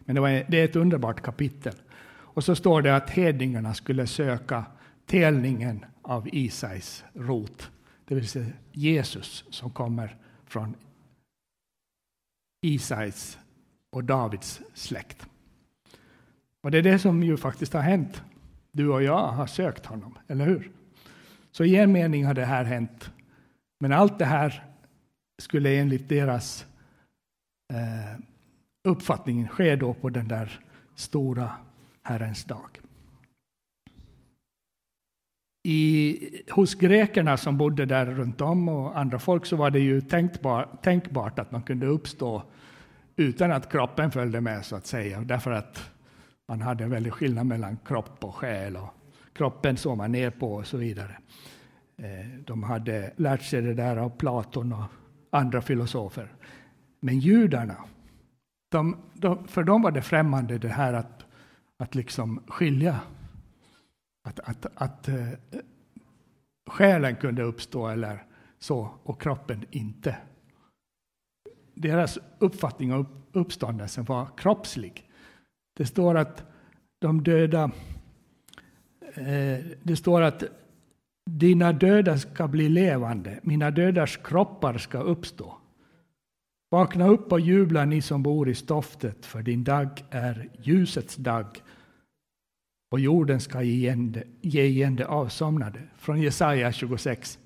Men 0.06 0.16
det, 0.16 0.22
var, 0.22 0.30
det 0.48 0.60
är 0.60 0.66
ett 0.66 0.76
underbart 0.76 1.22
kapitel. 1.22 1.74
Och 2.10 2.44
så 2.44 2.56
står 2.56 2.82
det 2.82 2.96
att 2.96 3.10
hedningarna 3.10 3.74
skulle 3.74 4.08
söka 4.08 4.66
telningen 5.06 5.86
av 6.02 6.30
Isais 6.32 7.06
rot, 7.14 7.72
det 8.06 8.16
vill 8.16 8.28
säga 8.28 8.46
Jesus 8.72 9.46
som 9.50 9.70
kommer 9.70 10.16
från 10.46 10.76
Isais 12.62 13.38
och 13.90 14.04
Davids 14.04 14.62
släkt. 14.74 15.28
Och 16.62 16.72
det 16.72 16.78
är 16.78 16.84
det 16.84 17.00
som 17.00 17.24
ju 17.24 17.38
faktiskt 17.38 17.74
har 17.74 17.82
hänt. 17.82 18.24
Du 18.72 18.90
och 18.90 19.04
jag 19.04 19.28
har 19.28 19.48
sökt 19.48 19.86
honom, 19.86 20.18
eller 20.28 20.46
hur? 20.46 20.72
Så 21.52 21.64
i 21.64 21.76
en 21.76 21.92
mening 21.92 22.26
har 22.26 22.34
det 22.34 22.46
här 22.46 22.64
hänt. 22.64 23.12
Men 23.80 23.94
allt 23.94 24.20
det 24.20 24.26
här 24.26 24.64
skulle 25.38 25.76
enligt 25.76 26.10
deras 26.10 26.67
eh, 27.74 29.48
sker 29.48 29.78
då 29.78 29.94
på 29.94 30.10
den 30.10 30.28
där 30.28 30.60
stora 30.96 31.52
Herrens 32.04 32.46
dag. 32.46 32.80
I, 35.64 36.44
hos 36.50 36.76
grekerna 36.76 37.38
som 37.38 37.58
bodde 37.58 37.86
där 37.86 38.06
runt 38.06 38.42
om 38.42 38.70
och 38.70 39.00
andra 39.00 39.20
folk 39.20 39.46
så 39.46 39.56
var 39.56 39.72
det 39.72 39.80
ju 39.80 40.02
tänkbar, 40.02 40.70
tänkbart 40.82 41.40
att 41.40 41.52
man 41.52 41.64
kunde 41.64 41.88
uppstå 41.88 42.44
utan 43.16 43.52
att 43.52 43.72
kroppen 43.72 44.12
följde 44.12 44.42
med 44.42 44.66
så 44.66 44.76
att 44.76 44.86
säga. 44.86 45.22
Därför 45.22 45.52
att 45.52 45.92
man 46.48 46.62
hade 46.62 46.84
en 46.84 46.90
väldig 46.90 47.14
skillnad 47.14 47.46
mellan 47.46 47.78
kropp 47.78 48.24
och 48.24 48.36
själ. 48.36 48.78
Och 48.78 48.90
kroppen 49.34 49.78
såg 49.78 49.98
man 49.98 50.12
ner 50.12 50.30
på 50.30 50.54
och 50.54 50.68
så 50.68 50.78
vidare. 50.78 51.18
Eh, 51.98 52.40
de 52.46 52.64
hade 52.64 53.14
lärt 53.16 53.42
sig 53.42 53.62
det 53.62 53.74
där 53.74 53.98
av 53.98 54.10
Platon 54.10 54.74
och 54.74 54.84
andra 55.30 55.62
filosofer. 55.62 56.28
Men 57.00 57.20
judarna, 57.20 57.76
de, 58.70 58.98
de, 59.14 59.48
för 59.48 59.64
dem 59.64 59.82
var 59.82 59.92
det 59.92 60.02
främmande 60.02 60.58
det 60.58 60.70
här 60.70 60.94
att, 60.94 61.26
att 61.78 61.96
liksom 61.96 62.44
skilja. 62.48 63.00
Att, 64.24 64.40
att, 64.40 64.66
att 64.76 65.08
eh, 65.08 65.28
själen 66.70 67.16
kunde 67.16 67.44
uppstå 67.44 67.88
eller 67.88 68.24
så 68.60 68.90
och 69.04 69.22
kroppen 69.22 69.66
inte. 69.72 70.18
Deras 71.74 72.20
uppfattning 72.40 72.94
om 72.94 73.08
uppståndelsen 73.32 74.06
var 74.06 74.28
kroppslig. 74.38 75.10
Det 75.78 75.86
står 75.86 76.16
att 76.18 76.44
de 77.00 77.24
döda 77.24 77.72
eh, 79.14 79.66
det 79.84 79.96
står 79.96 80.22
att 80.22 80.44
dina 81.26 81.74
döda 81.74 82.18
ska 82.18 82.48
bli 82.48 82.70
levande, 82.70 83.40
mina 83.44 83.72
dödars 83.72 84.20
kroppar 84.24 84.78
ska 84.78 85.00
uppstå. 85.00 85.58
Vakna 86.70 87.08
upp 87.08 87.32
och 87.32 87.40
jubla 87.40 87.86
ni 87.86 88.02
som 88.02 88.24
bor 88.24 88.50
i 88.50 88.56
stoftet, 88.56 89.26
för 89.26 89.42
din 89.42 89.64
dag 89.64 90.06
är 90.10 90.50
ljusets 90.62 91.16
dag 91.16 91.62
och 92.92 93.00
jorden 93.00 93.42
ska 93.42 93.62
ge 93.62 93.74
igen 93.74 94.12
det, 94.12 94.24
ge 94.42 94.64
igen 94.64 94.96
det 94.96 95.08
avsomnade. 95.08 95.82
Från 95.98 96.22
Jesaja 96.22 96.72
26. 96.72 97.40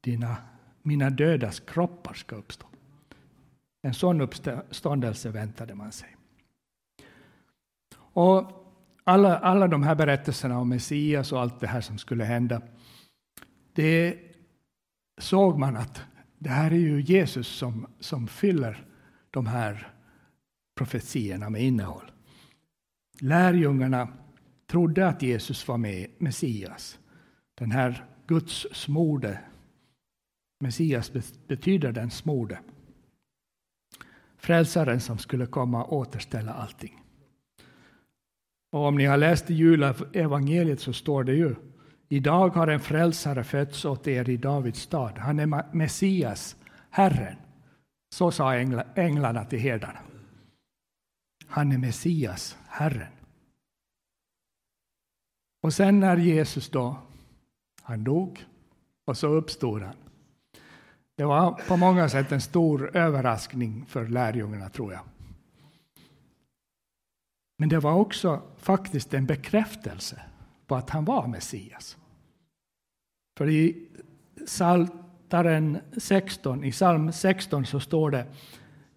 Dina, 0.00 0.36
mina 0.82 1.10
dödas 1.10 1.60
kroppar 1.60 2.14
ska 2.14 2.36
uppstå. 2.36 2.66
En 3.82 3.94
sån 3.94 4.20
uppståndelse 4.20 5.30
väntade 5.30 5.74
man 5.74 5.92
sig. 5.92 6.16
Och 7.96 8.52
alla, 9.04 9.38
alla 9.38 9.68
de 9.68 9.82
här 9.82 9.94
berättelserna 9.94 10.58
om 10.58 10.68
Messias 10.68 11.32
och 11.32 11.40
allt 11.40 11.60
det 11.60 11.66
här 11.66 11.80
som 11.80 11.98
skulle 11.98 12.24
hända, 12.24 12.62
det 13.72 14.18
såg 15.20 15.58
man 15.58 15.76
att 15.76 16.02
det 16.38 16.50
här 16.50 16.70
är 16.70 16.76
ju 16.76 17.00
Jesus 17.00 17.48
som, 17.48 17.86
som 18.00 18.28
fyller 18.28 18.86
de 19.30 19.46
här 19.46 19.92
profetiorna 20.74 21.50
med 21.50 21.62
innehåll. 21.62 22.10
Lärjungarna 23.20 24.08
trodde 24.66 25.08
att 25.08 25.22
Jesus 25.22 25.68
var 25.68 25.78
med 25.78 26.10
Messias. 26.18 26.98
Den 27.54 27.70
här 27.70 28.04
Guds 28.26 28.66
smorde. 28.72 29.40
Messias 30.60 31.12
betyder 31.48 31.92
den 31.92 32.10
smorde. 32.10 32.60
Frälsaren 34.36 35.00
som 35.00 35.18
skulle 35.18 35.46
komma 35.46 35.84
och 35.84 35.92
återställa 35.92 36.52
allting. 36.52 37.02
Och 38.70 38.84
om 38.84 38.96
ni 38.96 39.04
har 39.04 39.16
läst 39.16 39.50
i 39.50 39.54
julevangeliet 39.54 40.80
så 40.80 40.92
står 40.92 41.24
det 41.24 41.34
ju 41.34 41.54
Idag 42.08 42.48
har 42.48 42.68
en 42.68 42.80
frälsare 42.80 43.44
fötts 43.44 43.84
åt 43.84 44.06
er 44.06 44.28
i 44.28 44.36
Davids 44.36 44.80
stad. 44.80 45.18
Han 45.18 45.38
är 45.38 45.74
Messias, 45.74 46.56
Herren. 46.90 47.36
Så 48.14 48.30
sa 48.30 48.54
änglarna 48.94 49.44
till 49.44 49.58
herdarna. 49.58 49.98
Han 51.46 51.72
är 51.72 51.78
Messias, 51.78 52.58
Herren. 52.68 53.12
Och 55.62 55.74
sen 55.74 56.00
när 56.00 56.16
Jesus 56.16 56.70
då, 56.70 56.96
han 57.82 58.04
dog 58.04 58.44
och 59.04 59.16
så 59.16 59.26
uppstod 59.26 59.82
han. 59.82 59.94
Det 61.16 61.24
var 61.24 61.52
på 61.68 61.76
många 61.76 62.08
sätt 62.08 62.32
en 62.32 62.40
stor 62.40 62.96
överraskning 62.96 63.86
för 63.86 64.08
lärjungarna 64.08 64.68
tror 64.68 64.92
jag. 64.92 65.02
Men 67.58 67.68
det 67.68 67.78
var 67.78 67.92
också 67.92 68.42
faktiskt 68.56 69.14
en 69.14 69.26
bekräftelse 69.26 70.22
på 70.66 70.76
att 70.76 70.90
han 70.90 71.04
var 71.04 71.26
Messias. 71.26 71.97
För 73.38 73.48
i 73.48 73.88
Psaltaren 74.46 75.78
16, 75.96 76.64
i 76.64 76.72
psalm 76.72 77.12
16 77.12 77.66
så 77.66 77.80
står 77.80 78.10
det 78.10 78.26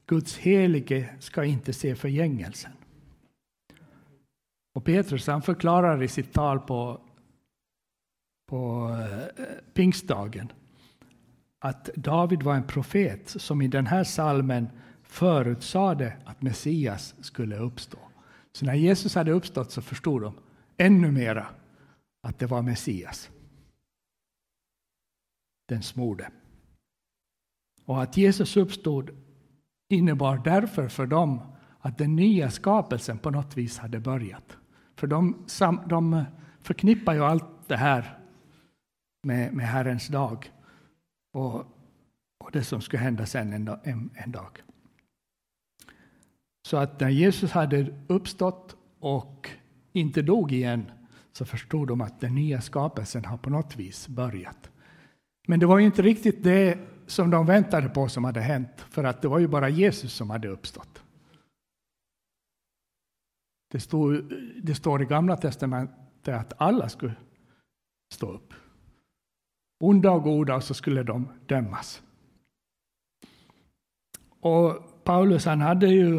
Guds 0.06 0.38
helige 0.38 1.10
ska 1.20 1.44
inte 1.44 1.74
se 1.74 1.96
förgängelsen. 1.96 2.72
Och 4.76 4.86
Petrus 4.86 5.28
han 5.28 5.42
förklarar 5.42 6.04
i 6.04 6.08
sitt 6.08 6.34
tal 6.34 6.60
på, 6.60 7.02
på 8.50 8.90
eh, 9.38 9.46
pingstdagen 9.74 10.52
att 11.60 11.90
David 11.96 12.44
var 12.44 12.56
en 12.56 12.68
profet 12.68 13.30
som 13.30 13.62
i 13.62 13.68
den 13.68 13.88
här 13.88 14.04
salmen 14.04 14.70
förutsade 15.04 16.14
att 16.26 16.42
Messias 16.42 17.16
skulle 17.22 17.58
uppstå. 17.58 18.00
Så 18.52 18.66
när 18.66 18.76
Jesus 18.76 19.16
hade 19.16 19.32
uppstått 19.32 19.72
så 19.72 19.82
förstod 19.82 20.22
de 20.22 20.34
ännu 20.78 21.12
mera 21.12 21.48
att 22.22 22.40
det 22.40 22.46
var 22.46 22.62
Messias. 22.62 23.30
Den 25.72 25.84
smorde. 25.84 26.32
Och 27.86 28.02
att 28.02 28.18
Jesus 28.18 28.58
uppstod 28.58 29.10
innebar 29.90 30.38
därför 30.38 30.88
för 30.88 31.06
dem 31.06 31.42
att 31.80 31.98
den 31.98 32.16
nya 32.16 32.52
skapelsen 32.52 33.18
på 33.18 33.30
något 33.30 33.58
vis 33.58 33.78
hade 33.78 34.00
börjat. 34.00 34.58
För 34.96 35.08
de, 35.08 35.46
de 35.90 36.24
förknippar 36.62 37.14
ju 37.14 37.24
allt 37.24 37.68
det 37.68 37.78
här 37.78 38.20
med, 39.24 39.54
med 39.54 39.68
Herrens 39.68 40.08
dag 40.08 40.52
och, 41.34 41.56
och 42.40 42.52
det 42.52 42.64
som 42.64 42.82
skulle 42.82 43.04
hända 43.04 43.26
sen 43.26 43.54
en, 43.54 43.68
en, 43.84 44.10
en 44.14 44.32
dag. 44.32 44.64
Så 46.68 46.78
att 46.78 47.00
när 47.00 47.10
Jesus 47.10 47.52
hade 47.52 47.94
uppstått 48.08 48.76
och 49.00 49.50
inte 49.94 50.22
dog 50.22 50.52
igen 50.52 50.92
så 51.34 51.46
förstod 51.46 51.88
de 51.88 52.02
att 52.02 52.20
den 52.20 52.36
nya 52.36 52.62
skapelsen 52.62 53.26
har 53.26 53.38
på 53.38 53.50
något 53.50 53.76
vis 53.76 54.08
börjat. 54.08 54.71
Men 55.52 55.60
det 55.60 55.66
var 55.66 55.80
ju 55.80 55.86
inte 55.86 56.02
riktigt 56.02 56.44
det 56.44 56.80
som 57.08 57.30
de 57.30 57.46
väntade 57.46 57.90
på 57.90 58.10
som 58.10 58.24
hade 58.24 58.42
hänt, 58.42 58.86
för 58.90 59.04
att 59.04 59.22
det 59.22 59.28
var 59.28 59.40
ju 59.40 59.48
bara 59.48 59.70
Jesus 59.70 60.14
som 60.14 60.30
hade 60.30 60.48
uppstått. 60.48 61.04
Det, 63.72 63.80
stod, 63.80 64.34
det 64.64 64.76
står 64.76 65.02
i 65.02 65.06
Gamla 65.06 65.38
testamentet 65.38 66.36
att 66.36 66.62
alla 66.62 66.90
skulle 66.90 67.14
stå 68.14 68.32
upp. 68.32 68.54
Onda 69.84 70.12
och 70.12 70.24
goda, 70.24 70.56
och 70.56 70.64
så 70.64 70.74
skulle 70.74 71.04
de 71.04 71.28
dömas. 71.46 72.04
Och 74.40 75.04
Paulus 75.04 75.46
han 75.46 75.62
hade 75.62 75.88
ju 75.88 76.18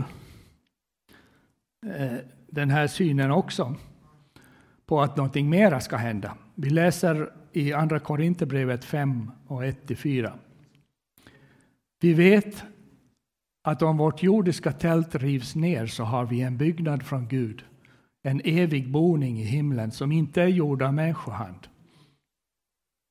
eh, 1.87 2.17
den 2.47 2.71
här 2.71 2.87
synen 2.87 3.31
också 3.31 3.77
på 4.87 5.03
att 5.03 5.17
någonting 5.17 5.51
mera 5.51 5.81
ska 5.81 5.97
hända. 5.97 6.37
Vi 6.55 6.71
läser 6.71 7.42
i 7.53 7.73
Andra 7.73 7.99
Korinthierbrevet 7.99 8.85
5 8.85 9.31
och 9.47 9.63
1-4. 9.63 10.33
Vi 12.01 12.15
vet 12.15 12.65
att 13.65 13.83
om 13.83 13.97
vårt 13.97 14.23
jordiska 14.23 14.73
tält 14.73 15.15
rivs 15.15 15.55
ner 15.55 15.87
så 15.87 16.05
har 16.05 16.27
vi 16.27 16.41
en 16.41 16.57
byggnad 16.57 17.03
från 17.03 17.29
Gud, 17.29 17.65
en 18.23 18.41
evig 18.45 18.91
boning 18.91 19.41
i 19.41 19.45
himlen 19.45 19.91
som 19.91 20.13
inte 20.13 20.43
är 20.43 20.47
gjord 20.47 20.83
av 20.83 20.95
människohand. 20.95 21.69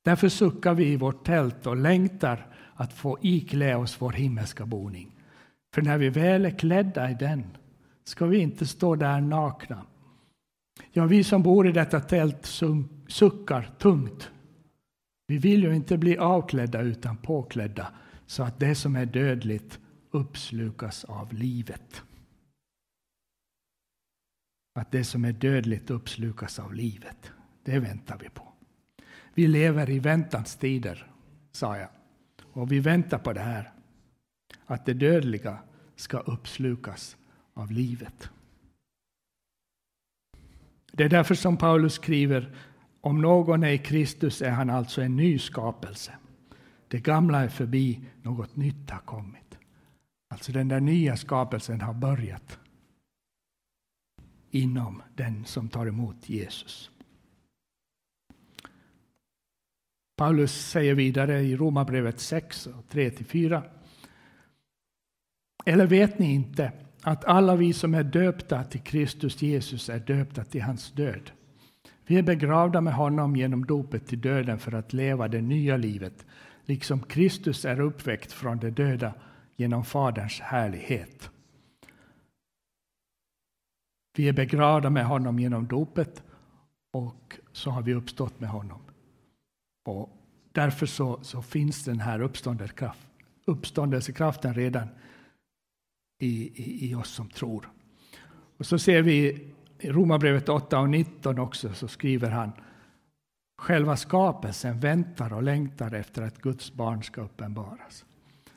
Därför 0.04 0.28
suckar 0.28 0.74
vi 0.74 0.92
i 0.92 0.96
vårt 0.96 1.26
tält 1.26 1.66
och 1.66 1.76
längtar 1.76 2.46
att 2.74 2.92
få 2.92 3.18
iklä 3.20 3.76
oss 3.76 3.96
vår 4.00 4.12
himmelska 4.12 4.66
boning. 4.66 5.10
För 5.74 5.82
när 5.82 5.98
vi 5.98 6.08
väl 6.08 6.44
är 6.44 6.58
klädda 6.58 7.10
i 7.10 7.14
den 7.14 7.44
ska 8.04 8.26
vi 8.26 8.38
inte 8.38 8.66
stå 8.66 8.94
där 8.94 9.20
nakna. 9.20 9.86
Ja, 10.92 11.06
vi 11.06 11.24
som 11.24 11.42
bor 11.42 11.68
i 11.68 11.72
detta 11.72 12.00
tält 12.00 12.46
suckar 13.08 13.74
tungt. 13.78 14.30
Vi 15.26 15.38
vill 15.38 15.62
ju 15.62 15.74
inte 15.74 15.98
bli 15.98 16.18
avklädda 16.18 16.80
utan 16.80 17.16
påklädda 17.16 17.92
så 18.26 18.42
att 18.42 18.60
det 18.60 18.74
som 18.74 18.96
är 18.96 19.06
dödligt 19.06 19.78
uppslukas 20.10 21.04
av 21.04 21.32
livet. 21.32 22.02
Att 24.74 24.90
det 24.90 25.04
som 25.04 25.24
är 25.24 25.32
dödligt 25.32 25.90
uppslukas 25.90 26.58
av 26.58 26.74
livet. 26.74 27.32
Det 27.64 27.78
väntar 27.78 28.18
vi 28.18 28.28
på. 28.28 28.52
Vi 29.34 29.46
lever 29.46 29.90
i 29.90 29.98
väntans 29.98 30.56
tider, 30.56 31.10
sa 31.52 31.76
jag. 31.76 31.88
Och 32.42 32.72
vi 32.72 32.80
väntar 32.80 33.18
på 33.18 33.32
det 33.32 33.40
här. 33.40 33.72
Att 34.66 34.86
det 34.86 34.94
dödliga 34.94 35.58
ska 35.96 36.18
uppslukas 36.18 37.16
av 37.54 37.70
livet. 37.70 38.30
Det 40.92 41.04
är 41.04 41.08
därför 41.08 41.34
som 41.34 41.56
Paulus 41.56 41.94
skriver 41.94 42.56
om 43.00 43.20
någon 43.20 43.62
är 43.62 43.68
i 43.68 43.78
Kristus 43.78 44.42
är 44.42 44.50
han 44.50 44.70
alltså 44.70 45.02
en 45.02 45.16
ny 45.16 45.38
skapelse. 45.38 46.12
Det 46.88 46.98
gamla 46.98 47.40
är 47.40 47.48
förbi, 47.48 48.00
något 48.22 48.56
nytt 48.56 48.90
har 48.90 48.98
kommit. 48.98 49.58
Alltså 50.28 50.52
den 50.52 50.68
där 50.68 50.80
nya 50.80 51.16
skapelsen 51.16 51.80
har 51.80 51.94
börjat 51.94 52.58
inom 54.50 55.02
den 55.14 55.44
som 55.44 55.68
tar 55.68 55.86
emot 55.86 56.28
Jesus. 56.28 56.90
Paulus 60.16 60.70
säger 60.70 60.94
vidare 60.94 61.40
i 61.40 61.56
Romarbrevet 61.56 62.20
6, 62.20 62.68
3-4. 62.90 63.62
Eller 65.64 65.86
vet 65.86 66.18
ni 66.18 66.34
inte 66.34 66.72
att 67.02 67.24
alla 67.24 67.56
vi 67.56 67.72
som 67.72 67.94
är 67.94 68.04
döpta 68.04 68.64
till 68.64 68.80
Kristus 68.80 69.42
Jesus 69.42 69.88
är 69.88 69.98
döpta 69.98 70.44
till 70.44 70.62
hans 70.62 70.92
död? 70.92 71.30
Vi 72.06 72.18
är 72.18 72.22
begravda 72.22 72.80
med 72.80 72.94
honom 72.94 73.36
genom 73.36 73.66
dopet 73.66 74.06
till 74.06 74.20
döden 74.20 74.58
för 74.58 74.72
att 74.74 74.92
leva 74.92 75.28
det 75.28 75.40
nya 75.40 75.76
livet, 75.76 76.26
liksom 76.64 77.02
Kristus 77.02 77.64
är 77.64 77.80
uppväckt 77.80 78.32
från 78.32 78.58
de 78.58 78.70
döda 78.70 79.14
genom 79.56 79.84
Faderns 79.84 80.40
härlighet. 80.40 81.30
Vi 84.16 84.28
är 84.28 84.32
begravda 84.32 84.90
med 84.90 85.06
honom 85.06 85.38
genom 85.38 85.66
dopet 85.66 86.22
och 86.92 87.38
så 87.52 87.70
har 87.70 87.82
vi 87.82 87.94
uppstått 87.94 88.40
med 88.40 88.48
honom. 88.50 88.80
Och 89.84 90.10
därför 90.52 90.86
så, 90.86 91.18
så 91.22 91.42
finns 91.42 91.84
den 91.84 92.00
här 92.00 92.20
uppståndelsekraften 93.46 94.54
redan 94.54 94.88
i, 96.22 96.52
i, 96.54 96.90
i, 96.90 96.94
oss 96.94 97.10
som 97.10 97.28
tror. 97.28 97.70
Och 98.56 98.66
så 98.66 98.78
ser 98.78 99.02
vi 99.02 99.48
i 99.78 99.90
Romarbrevet 99.90 100.48
8 100.48 100.78
och 100.78 100.90
19 100.90 101.38
också, 101.38 101.72
så 101.74 101.88
skriver 101.88 102.30
han 102.30 102.52
Själva 103.58 103.96
skapelsen 103.96 104.80
väntar 104.80 105.32
och 105.32 105.42
längtar 105.42 105.94
efter 105.94 106.22
att 106.22 106.38
Guds 106.38 106.72
barn 106.72 107.02
ska 107.02 107.20
uppenbaras. 107.20 108.04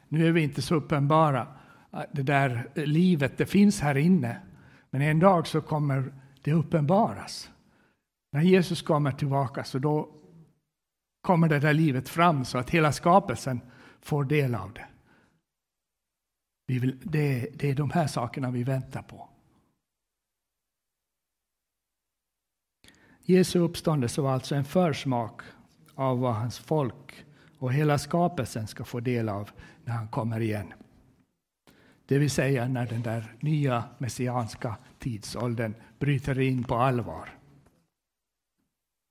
Nu 0.07 0.27
är 0.27 0.31
vi 0.31 0.41
inte 0.41 0.61
så 0.61 0.75
uppenbara. 0.75 1.47
Äh, 1.93 2.01
det 2.11 2.23
där 2.23 2.69
livet, 2.75 3.37
det 3.37 3.45
finns 3.45 3.81
här 3.81 3.97
inne. 3.97 4.41
Men 4.89 5.01
en 5.01 5.19
dag 5.19 5.47
så 5.47 5.61
kommer 5.61 6.13
det 6.43 6.53
uppenbaras. 6.53 7.49
När 8.31 8.41
Jesus 8.41 8.81
kommer 8.81 9.11
tillbaka 9.11 9.63
så 9.63 9.79
då 9.79 10.09
kommer 11.21 11.49
det 11.49 11.59
där 11.59 11.73
livet 11.73 12.09
fram 12.09 12.45
så 12.45 12.57
att 12.57 12.69
hela 12.69 12.91
skapelsen 12.91 13.61
får 14.01 14.23
del 14.23 14.55
av 14.55 14.73
det. 14.73 14.85
Vi 16.65 16.79
vill, 16.79 16.99
det, 17.03 17.49
det 17.53 17.69
är 17.69 17.75
de 17.75 17.91
här 17.91 18.07
sakerna 18.07 18.51
vi 18.51 18.63
väntar 18.63 19.01
på. 19.01 19.29
Jesu 23.21 23.59
uppståndelse 23.59 24.21
var 24.21 24.33
alltså 24.33 24.55
en 24.55 24.65
försmak 24.65 25.41
av 25.95 26.19
vad 26.19 26.35
hans 26.35 26.59
folk 26.59 27.25
och 27.57 27.73
hela 27.73 27.97
skapelsen 27.97 28.67
ska 28.67 28.83
få 28.83 28.99
del 28.99 29.29
av 29.29 29.49
när 29.83 29.93
han 29.93 30.07
kommer 30.07 30.39
igen. 30.39 30.73
Det 32.05 32.17
vill 32.17 32.31
säga 32.31 32.67
när 32.67 32.87
den 32.87 33.01
där 33.01 33.35
nya 33.39 33.83
messianska 33.97 34.77
tidsåldern 34.99 35.73
bryter 35.99 36.39
in 36.39 36.63
på 36.63 36.75
allvar. 36.75 37.29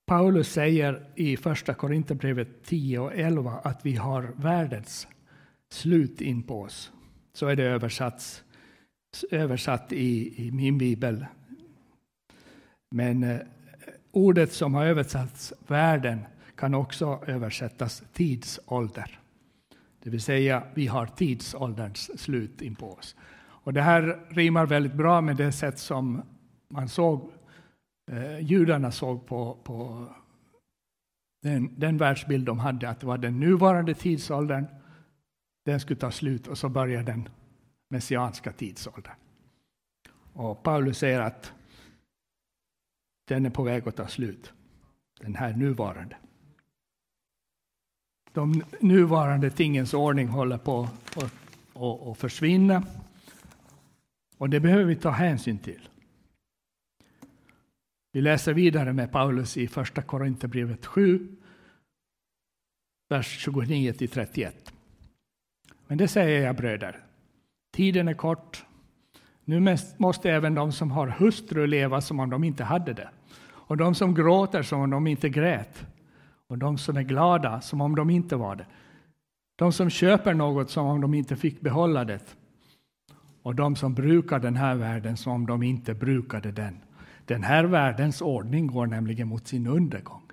Paulus 0.06 0.52
säger 0.52 1.12
i 1.14 1.36
Första 1.36 1.74
Korinthierbrevet 1.74 2.64
10 2.64 2.98
och 2.98 3.14
11 3.14 3.52
att 3.64 3.86
vi 3.86 3.96
har 3.96 4.32
världens 4.36 5.08
slut 5.70 6.20
in 6.20 6.42
på 6.42 6.60
oss. 6.60 6.92
Så 7.34 7.46
är 7.46 7.56
det 7.56 7.62
översatt, 7.62 8.44
översatt 9.30 9.92
i, 9.92 10.46
i 10.46 10.50
min 10.52 10.78
bibel. 10.78 11.26
Men 12.90 13.22
eh, 13.22 13.40
ordet 14.10 14.52
som 14.52 14.74
har 14.74 14.84
översatts 14.84 15.52
världen 15.66 16.20
kan 16.56 16.74
också 16.74 17.20
översättas 17.26 18.02
tidsålder. 18.12 19.18
Det 20.02 20.10
vill 20.10 20.22
säga, 20.22 20.62
vi 20.74 20.86
har 20.86 21.06
tidsålderns 21.06 22.20
slut 22.20 22.62
in 22.62 22.74
på 22.74 22.92
oss. 22.92 23.16
Och 23.36 23.72
det 23.72 23.82
här 23.82 24.20
rimmar 24.28 24.66
väldigt 24.66 24.94
bra 24.94 25.20
med 25.20 25.36
det 25.36 25.52
sätt 25.52 25.78
som 25.78 26.22
man 26.68 26.88
såg 26.88 27.32
eh, 28.12 28.38
judarna 28.40 28.90
såg 28.90 29.26
på, 29.26 29.58
på 29.64 30.06
den, 31.42 31.80
den 31.80 31.98
världsbild 31.98 32.46
de 32.46 32.58
hade, 32.58 32.88
att 32.88 33.00
det 33.00 33.06
var 33.06 33.18
den 33.18 33.40
nuvarande 33.40 33.94
tidsåldern, 33.94 34.66
den 35.64 35.80
skulle 35.80 36.00
ta 36.00 36.10
slut 36.10 36.46
och 36.46 36.58
så 36.58 36.68
börjar 36.68 37.02
den 37.02 37.28
messianska 37.88 38.52
tidsåldern. 38.52 39.14
Och 40.32 40.62
Paulus 40.62 40.98
säger 40.98 41.20
att 41.20 41.52
den 43.24 43.46
är 43.46 43.50
på 43.50 43.62
väg 43.62 43.88
att 43.88 43.96
ta 43.96 44.08
slut, 44.08 44.52
den 45.20 45.34
här 45.34 45.56
nuvarande. 45.56 46.16
De 48.32 48.64
nuvarande 48.80 49.50
tingens 49.50 49.94
ordning 49.94 50.28
håller 50.28 50.58
på 50.58 50.88
att 51.74 52.18
försvinna. 52.18 52.86
Och 54.38 54.50
det 54.50 54.60
behöver 54.60 54.84
vi 54.84 54.96
ta 54.96 55.10
hänsyn 55.10 55.58
till. 55.58 55.88
Vi 58.12 58.20
läser 58.20 58.54
vidare 58.54 58.92
med 58.92 59.12
Paulus 59.12 59.56
i 59.56 59.68
Första 59.68 60.02
Korinthierbrevet 60.02 60.86
7, 60.86 61.36
vers 63.08 63.38
29 63.38 63.92
31. 63.92 64.73
Men 65.86 65.98
det 65.98 66.08
säger 66.08 66.46
jag 66.46 66.56
bröder, 66.56 67.00
tiden 67.72 68.08
är 68.08 68.14
kort. 68.14 68.64
Nu 69.44 69.76
måste 69.96 70.30
även 70.30 70.54
de 70.54 70.72
som 70.72 70.90
har 70.90 71.06
hustru 71.06 71.66
leva 71.66 72.00
som 72.00 72.20
om 72.20 72.30
de 72.30 72.44
inte 72.44 72.64
hade 72.64 72.92
det, 72.92 73.08
och 73.44 73.76
de 73.76 73.94
som 73.94 74.14
gråter 74.14 74.62
som 74.62 74.80
om 74.80 74.90
de 74.90 75.06
inte 75.06 75.28
grät, 75.28 75.86
och 76.46 76.58
de 76.58 76.78
som 76.78 76.96
är 76.96 77.02
glada 77.02 77.60
som 77.60 77.80
om 77.80 77.94
de 77.94 78.10
inte 78.10 78.36
var 78.36 78.56
det. 78.56 78.66
De 79.56 79.72
som 79.72 79.90
köper 79.90 80.34
något 80.34 80.70
som 80.70 80.86
om 80.86 81.00
de 81.00 81.14
inte 81.14 81.36
fick 81.36 81.60
behålla 81.60 82.04
det, 82.04 82.36
och 83.42 83.54
de 83.54 83.76
som 83.76 83.94
brukar 83.94 84.38
den 84.38 84.56
här 84.56 84.74
världen 84.74 85.16
som 85.16 85.32
om 85.32 85.46
de 85.46 85.62
inte 85.62 85.94
brukade 85.94 86.52
den. 86.52 86.80
Den 87.24 87.42
här 87.42 87.64
världens 87.64 88.22
ordning 88.22 88.66
går 88.66 88.86
nämligen 88.86 89.28
mot 89.28 89.46
sin 89.46 89.66
undergång. 89.66 90.23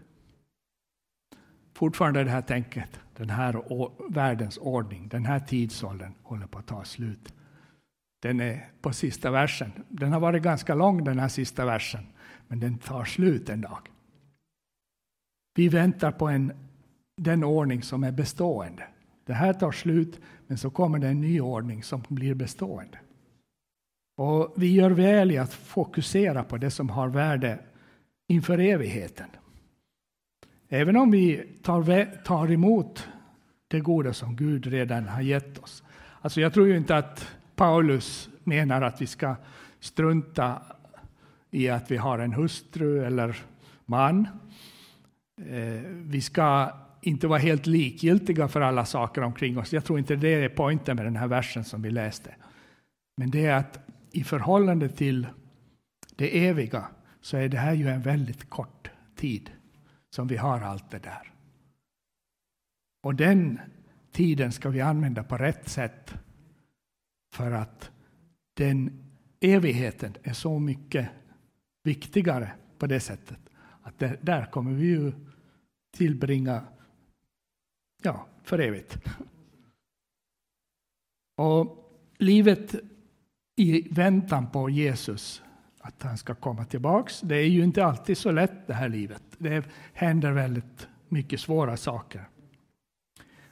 Fortfarande 1.81 2.23
det 2.23 2.29
här 2.29 2.41
tänket, 2.41 2.99
den 3.17 3.29
här 3.29 3.61
världens 4.13 4.57
ordning, 4.57 5.07
den 5.07 5.25
här 5.25 5.39
tidsåldern 5.39 6.13
håller 6.23 6.47
på 6.47 6.57
att 6.59 6.67
ta 6.67 6.83
slut. 6.83 7.33
Den 8.21 8.39
är 8.39 8.69
på 8.81 8.93
sista 8.93 9.31
versen. 9.31 9.71
Den 9.89 10.11
har 10.11 10.19
varit 10.19 10.43
ganska 10.43 10.75
lång 10.75 11.03
den 11.03 11.19
här 11.19 11.27
sista 11.27 11.65
versen, 11.65 12.07
men 12.47 12.59
den 12.59 12.77
tar 12.77 13.05
slut 13.05 13.49
en 13.49 13.61
dag. 13.61 13.89
Vi 15.55 15.69
väntar 15.69 16.11
på 16.11 16.27
en, 16.27 16.53
den 17.17 17.43
ordning 17.43 17.83
som 17.83 18.03
är 18.03 18.11
bestående. 18.11 18.83
Det 19.25 19.33
här 19.33 19.53
tar 19.53 19.71
slut, 19.71 20.19
men 20.47 20.57
så 20.57 20.69
kommer 20.69 20.99
det 20.99 21.07
en 21.07 21.21
ny 21.21 21.41
ordning 21.41 21.83
som 21.83 22.03
blir 22.09 22.33
bestående. 22.33 22.99
Och 24.17 24.53
vi 24.57 24.73
gör 24.73 24.91
väl 24.91 25.31
i 25.31 25.37
att 25.37 25.53
fokusera 25.53 26.43
på 26.43 26.57
det 26.57 26.71
som 26.71 26.89
har 26.89 27.07
värde 27.07 27.59
inför 28.27 28.57
evigheten. 28.57 29.27
Även 30.73 30.95
om 30.95 31.12
vi 31.12 31.43
tar, 31.62 32.05
tar 32.23 32.51
emot 32.51 33.07
det 33.67 33.79
goda 33.79 34.13
som 34.13 34.36
Gud 34.36 34.65
redan 34.65 35.07
har 35.07 35.21
gett 35.21 35.57
oss. 35.57 35.84
Alltså 36.21 36.41
jag 36.41 36.53
tror 36.53 36.67
ju 36.67 36.77
inte 36.77 36.97
att 36.97 37.31
Paulus 37.55 38.29
menar 38.43 38.81
att 38.81 39.01
vi 39.01 39.07
ska 39.07 39.36
strunta 39.79 40.62
i 41.51 41.69
att 41.69 41.91
vi 41.91 41.97
har 41.97 42.19
en 42.19 42.34
hustru 42.34 43.05
eller 43.05 43.36
man. 43.86 44.27
Eh, 45.41 45.81
vi 45.86 46.21
ska 46.21 46.71
inte 47.01 47.27
vara 47.27 47.39
helt 47.39 47.65
likgiltiga 47.65 48.47
för 48.47 48.62
alla 48.62 48.86
saker 48.86 49.21
omkring 49.21 49.57
oss. 49.57 49.73
Jag 49.73 49.86
tror 49.86 49.99
inte 49.99 50.15
det 50.15 50.29
är 50.29 50.49
poängen 50.49 50.95
med 50.95 51.05
den 51.05 51.15
här 51.15 51.27
versen 51.27 51.63
som 51.63 51.81
vi 51.81 51.91
läste. 51.91 52.36
Men 53.17 53.31
det 53.31 53.45
är 53.45 53.55
att 53.55 53.79
i 54.12 54.23
förhållande 54.23 54.89
till 54.89 55.27
det 56.15 56.47
eviga 56.47 56.86
så 57.21 57.38
är 57.38 57.49
det 57.49 57.57
här 57.57 57.73
ju 57.73 57.88
en 57.88 58.01
väldigt 58.01 58.49
kort 58.49 58.89
tid 59.15 59.51
som 60.13 60.28
vi 60.28 60.38
har 60.38 60.62
allt 60.62 60.91
det 60.91 61.00
där. 61.00 61.34
Och 63.04 63.15
den 63.15 63.60
tiden 64.12 64.52
ska 64.52 64.69
vi 64.69 64.82
använda 64.82 65.24
på 65.24 65.38
rätt 65.38 65.69
sätt 65.69 66.13
för 67.34 67.52
att 67.52 67.91
den 68.54 69.04
evigheten 69.39 70.15
är 70.24 70.34
så 70.34 70.60
mycket 70.60 71.10
viktigare 71.84 72.52
på 72.78 72.88
det 72.88 73.00
sättet. 73.00 73.39
Att 73.82 74.00
det, 74.00 74.17
där 74.21 74.45
kommer 74.45 74.71
vi 74.71 74.86
ju 74.86 75.13
tillbringa 75.91 76.63
ja, 78.04 78.28
för 78.43 78.60
evigt. 78.60 78.97
Och 81.36 81.91
livet 82.17 82.76
i 83.56 83.93
väntan 83.93 84.52
på 84.52 84.69
Jesus, 84.69 85.43
att 85.81 86.03
han 86.03 86.17
ska 86.17 86.35
komma 86.35 86.65
tillbaks, 86.65 87.21
det 87.21 87.35
är 87.35 87.47
ju 87.47 87.63
inte 87.63 87.85
alltid 87.85 88.17
så 88.17 88.31
lätt 88.31 88.67
det 88.67 88.73
här 88.73 88.89
livet. 88.89 89.23
Det 89.37 89.65
händer 89.93 90.31
väldigt 90.31 90.87
mycket 91.09 91.39
svåra 91.39 91.77
saker. 91.77 92.29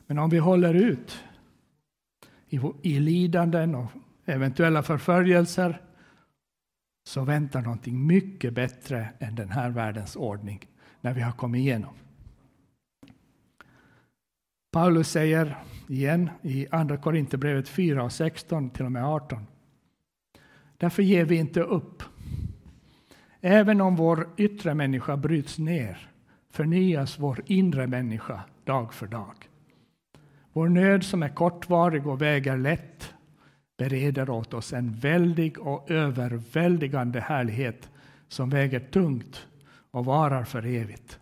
Men 0.07 0.19
om 0.19 0.29
vi 0.29 0.37
håller 0.37 0.73
ut 0.73 1.23
i, 2.49 2.59
i 2.81 2.99
lidanden 2.99 3.75
och 3.75 3.91
eventuella 4.25 4.83
förföljelser 4.83 5.81
så 7.03 7.23
väntar 7.23 7.61
någonting 7.61 8.07
mycket 8.07 8.53
bättre 8.53 9.09
än 9.19 9.35
den 9.35 9.49
här 9.49 9.69
världens 9.69 10.15
ordning 10.15 10.65
när 11.01 11.13
vi 11.13 11.21
har 11.21 11.31
kommit 11.31 11.59
igenom. 11.59 11.93
Paulus 14.71 15.09
säger 15.09 15.57
igen 15.87 16.29
i 16.41 16.67
Andra 16.71 16.97
Korinthierbrevet 16.97 17.69
4 17.69 18.03
och 18.03 18.11
16 18.11 18.69
till 18.69 18.85
och 18.85 18.91
med 18.91 19.05
18. 19.05 19.45
Därför 20.77 21.03
ger 21.03 21.25
vi 21.25 21.35
inte 21.35 21.61
upp. 21.61 22.03
Även 23.41 23.81
om 23.81 23.95
vår 23.95 24.29
yttre 24.37 24.73
människa 24.73 25.17
bryts 25.17 25.57
ner 25.57 26.09
förnyas 26.51 27.19
vår 27.19 27.41
inre 27.45 27.87
människa 27.87 28.41
dag 28.63 28.93
för 28.93 29.07
dag. 29.07 29.35
Vår 30.53 30.69
nöd 30.69 31.03
som 31.03 31.23
är 31.23 31.29
kortvarig 31.29 32.07
och 32.07 32.21
väger 32.21 32.57
lätt 32.57 33.13
bereder 33.77 34.29
åt 34.29 34.53
oss 34.53 34.73
en 34.73 34.95
väldig 34.95 35.59
och 35.59 35.91
överväldigande 35.91 37.19
härlighet 37.19 37.89
som 38.27 38.49
väger 38.49 38.79
tungt 38.79 39.47
och 39.91 40.05
varar 40.05 40.43
för 40.43 40.65
evigt. 40.65 41.19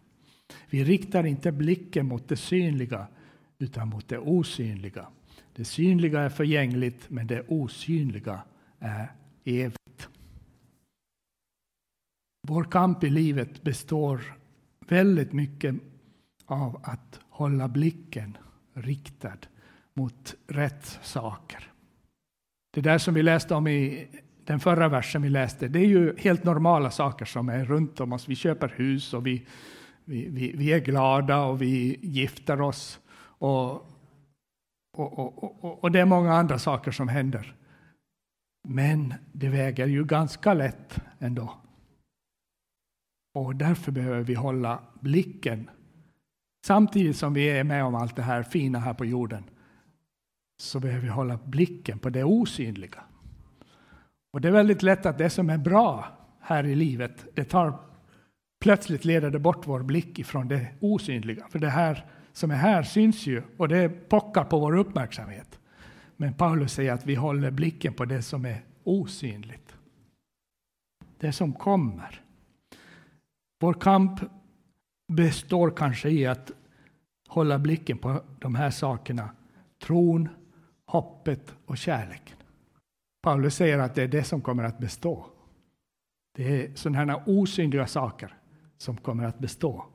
Vi 0.69 0.83
riktar 0.83 1.25
inte 1.25 1.51
blicken 1.51 2.05
mot 2.05 2.29
det 2.29 2.37
synliga 2.37 3.07
utan 3.59 3.87
mot 3.87 4.07
det 4.07 4.17
osynliga. 4.17 5.07
Det 5.55 5.65
synliga 5.65 6.21
är 6.21 6.29
förgängligt, 6.29 7.09
men 7.09 7.27
det 7.27 7.43
osynliga 7.47 8.41
är 8.79 9.11
evigt. 9.45 9.76
Vår 12.47 12.63
kamp 12.63 13.03
i 13.03 13.09
livet 13.09 13.63
består 13.63 14.21
väldigt 14.87 15.33
mycket 15.33 15.75
av 16.45 16.79
att 16.83 17.19
hålla 17.29 17.67
blicken 17.67 18.37
riktad 18.73 19.37
mot 19.93 20.35
rätt 20.47 20.99
saker. 21.03 21.71
Det 22.73 22.81
där 22.81 22.97
som 22.97 23.13
vi 23.13 23.23
läste 23.23 23.55
om 23.55 23.67
i 23.67 24.07
den 24.45 24.59
förra 24.59 24.89
versen 24.89 25.21
vi 25.21 25.29
läste, 25.29 25.67
det 25.67 25.79
är 25.79 25.85
ju 25.85 26.17
helt 26.17 26.43
normala 26.43 26.91
saker 26.91 27.25
som 27.25 27.49
är 27.49 27.65
runt 27.65 27.99
om 27.99 28.13
oss. 28.13 28.29
Vi 28.29 28.35
köper 28.35 28.73
hus 28.75 29.13
och 29.13 29.27
vi, 29.27 29.45
vi, 30.05 30.29
vi, 30.29 30.51
vi 30.55 30.73
är 30.73 30.79
glada 30.79 31.41
och 31.43 31.61
vi 31.61 31.99
gifter 32.01 32.61
oss. 32.61 32.99
Och, 33.19 33.71
och, 34.97 35.19
och, 35.19 35.63
och, 35.63 35.83
och 35.83 35.91
det 35.91 35.99
är 35.99 36.05
många 36.05 36.33
andra 36.33 36.59
saker 36.59 36.91
som 36.91 37.07
händer. 37.07 37.55
Men 38.67 39.13
det 39.31 39.49
väger 39.49 39.87
ju 39.87 40.05
ganska 40.05 40.53
lätt 40.53 40.99
ändå. 41.19 41.53
Och 43.37 43.55
därför 43.55 43.91
behöver 43.91 44.23
vi 44.23 44.33
hålla 44.33 44.79
blicken 44.99 45.69
Samtidigt 46.65 47.17
som 47.17 47.33
vi 47.33 47.49
är 47.49 47.63
med 47.63 47.83
om 47.83 47.95
allt 47.95 48.15
det 48.15 48.21
här 48.21 48.43
fina 48.43 48.79
här 48.79 48.93
på 48.93 49.05
jorden 49.05 49.43
så 50.61 50.79
behöver 50.79 51.01
vi 51.01 51.09
hålla 51.09 51.39
blicken 51.45 51.99
på 51.99 52.09
det 52.09 52.23
osynliga. 52.23 53.03
Och 54.33 54.41
det 54.41 54.47
är 54.47 54.51
väldigt 54.51 54.83
lätt 54.83 55.05
att 55.05 55.17
det 55.17 55.29
som 55.29 55.49
är 55.49 55.57
bra 55.57 56.07
här 56.41 56.63
i 56.63 56.75
livet, 56.75 57.25
det 57.33 57.43
tar 57.43 57.79
plötsligt 58.59 59.05
leder 59.05 59.31
det 59.31 59.39
bort 59.39 59.67
vår 59.67 59.83
blick 59.83 60.19
ifrån 60.19 60.47
det 60.47 60.67
osynliga. 60.79 61.47
För 61.47 61.59
det 61.59 61.69
här 61.69 62.05
som 62.33 62.51
är 62.51 62.55
här 62.55 62.83
syns 62.83 63.27
ju 63.27 63.43
och 63.57 63.67
det 63.67 63.89
pockar 63.89 64.43
på 64.43 64.59
vår 64.59 64.77
uppmärksamhet. 64.77 65.59
Men 66.15 66.33
Paulus 66.33 66.73
säger 66.73 66.93
att 66.93 67.05
vi 67.05 67.15
håller 67.15 67.51
blicken 67.51 67.93
på 67.93 68.05
det 68.05 68.21
som 68.21 68.45
är 68.45 68.63
osynligt. 68.83 69.75
Det 71.17 71.31
som 71.31 71.53
kommer. 71.53 72.21
Vår 73.59 73.73
kamp 73.73 74.19
består 75.07 75.69
kanske 75.69 76.09
i 76.09 76.25
att 76.25 76.51
hålla 77.27 77.59
blicken 77.59 77.97
på 77.97 78.21
de 78.39 78.55
här 78.55 78.69
sakerna. 78.69 79.29
Tron, 79.83 80.29
hoppet 80.85 81.55
och 81.65 81.77
kärleken. 81.77 82.37
Paulus 83.21 83.55
säger 83.55 83.79
att 83.79 83.95
det 83.95 84.03
är 84.03 84.07
det 84.07 84.23
som 84.23 84.41
kommer 84.41 84.63
att 84.63 84.77
bestå. 84.77 85.25
Det 86.35 86.63
är 86.63 86.75
sådana 86.75 86.97
här 86.97 87.23
osynliga 87.25 87.87
saker 87.87 88.37
som 88.77 88.97
kommer 88.97 89.23
att 89.23 89.39
bestå. 89.39 89.85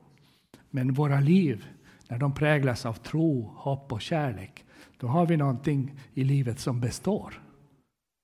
Men 0.69 0.93
våra 0.93 1.19
liv, 1.19 1.67
när 2.09 2.17
de 2.17 2.33
präglas 2.33 2.85
av 2.85 2.93
tro, 2.93 3.53
hopp 3.55 3.91
och 3.91 4.01
kärlek, 4.01 4.65
då 4.97 5.07
har 5.07 5.25
vi 5.25 5.37
någonting 5.37 5.99
i 6.13 6.23
livet 6.23 6.59
som 6.59 6.79
består. 6.79 7.41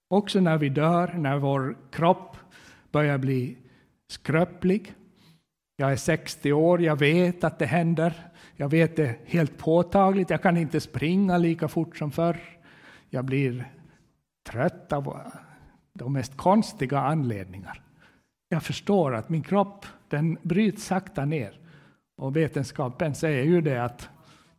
Också 0.09 0.39
när 0.39 0.57
vi 0.57 0.69
dör, 0.69 1.13
när 1.13 1.37
vår 1.37 1.77
kropp 1.91 2.37
börjar 2.91 3.17
bli 3.17 3.57
skröplig, 4.07 4.95
jag 5.79 5.91
är 5.91 5.95
60 5.95 6.53
år, 6.53 6.81
jag 6.81 6.99
vet 6.99 7.43
att 7.43 7.59
det 7.59 7.65
händer. 7.65 8.13
Jag 8.55 8.69
vet 8.69 8.95
det 8.95 9.15
helt 9.25 9.57
påtagligt. 9.57 10.29
Jag 10.29 10.41
kan 10.41 10.57
inte 10.57 10.79
springa 10.79 11.37
lika 11.37 11.67
fort 11.67 11.97
som 11.97 12.11
förr. 12.11 12.37
Jag 13.09 13.25
blir 13.25 13.71
trött 14.49 14.93
av 14.93 15.21
de 15.93 16.13
mest 16.13 16.37
konstiga 16.37 16.99
anledningar. 16.99 17.81
Jag 18.49 18.63
förstår 18.63 19.15
att 19.15 19.29
min 19.29 19.43
kropp 19.43 19.85
den 20.07 20.37
bryts 20.41 20.83
sakta 20.83 21.25
ner. 21.25 21.59
Och 22.17 22.35
vetenskapen 22.35 23.15
säger 23.15 23.43
ju 23.43 23.61
det 23.61 23.83
att 23.83 24.09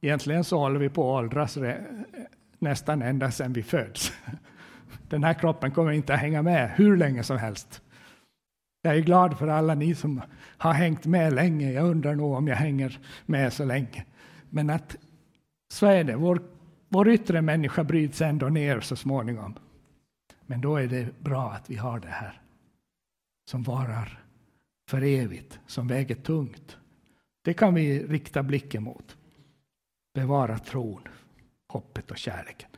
egentligen 0.00 0.44
så 0.44 0.59
håller 0.59 0.80
vi 0.80 0.88
på 0.88 1.18
att 1.18 1.24
åldras 1.24 1.59
nästan 2.59 3.02
ända 3.02 3.30
sedan 3.30 3.52
vi 3.52 3.62
föds. 3.62 4.12
Den 5.09 5.24
här 5.24 5.35
kroppen 5.35 5.70
kommer 5.70 5.92
inte 5.92 6.14
att 6.14 6.20
hänga 6.20 6.42
med 6.42 6.70
hur 6.70 6.96
länge 6.96 7.22
som 7.22 7.38
helst. 7.38 7.83
Jag 8.82 8.96
är 8.96 9.00
glad 9.00 9.38
för 9.38 9.48
alla 9.48 9.74
ni 9.74 9.94
som 9.94 10.22
har 10.58 10.72
hängt 10.72 11.06
med 11.06 11.32
länge. 11.32 11.72
Jag 11.72 11.86
undrar 11.86 12.14
nog 12.14 12.32
om 12.32 12.48
jag 12.48 12.56
hänger 12.56 12.98
med 13.26 13.52
så 13.52 13.64
länge. 13.64 14.04
Men 14.50 14.70
att 14.70 14.96
så 15.72 15.86
är 15.86 16.04
det. 16.04 16.16
Vår, 16.16 16.42
vår 16.88 17.08
yttre 17.08 17.42
människa 17.42 17.84
bryts 17.84 18.20
ändå 18.20 18.48
ner 18.48 18.80
så 18.80 18.96
småningom. 18.96 19.54
Men 20.46 20.60
då 20.60 20.76
är 20.76 20.86
det 20.86 21.20
bra 21.20 21.50
att 21.52 21.70
vi 21.70 21.76
har 21.76 22.00
det 22.00 22.08
här 22.08 22.40
som 23.50 23.62
varar 23.62 24.24
för 24.88 25.02
evigt, 25.02 25.60
som 25.66 25.88
väger 25.88 26.14
tungt. 26.14 26.76
Det 27.44 27.54
kan 27.54 27.74
vi 27.74 28.06
rikta 28.06 28.42
blicken 28.42 28.82
mot. 28.82 29.16
Bevara 30.14 30.58
tron, 30.58 31.02
hoppet 31.68 32.10
och 32.10 32.18
kärleken. 32.18 32.68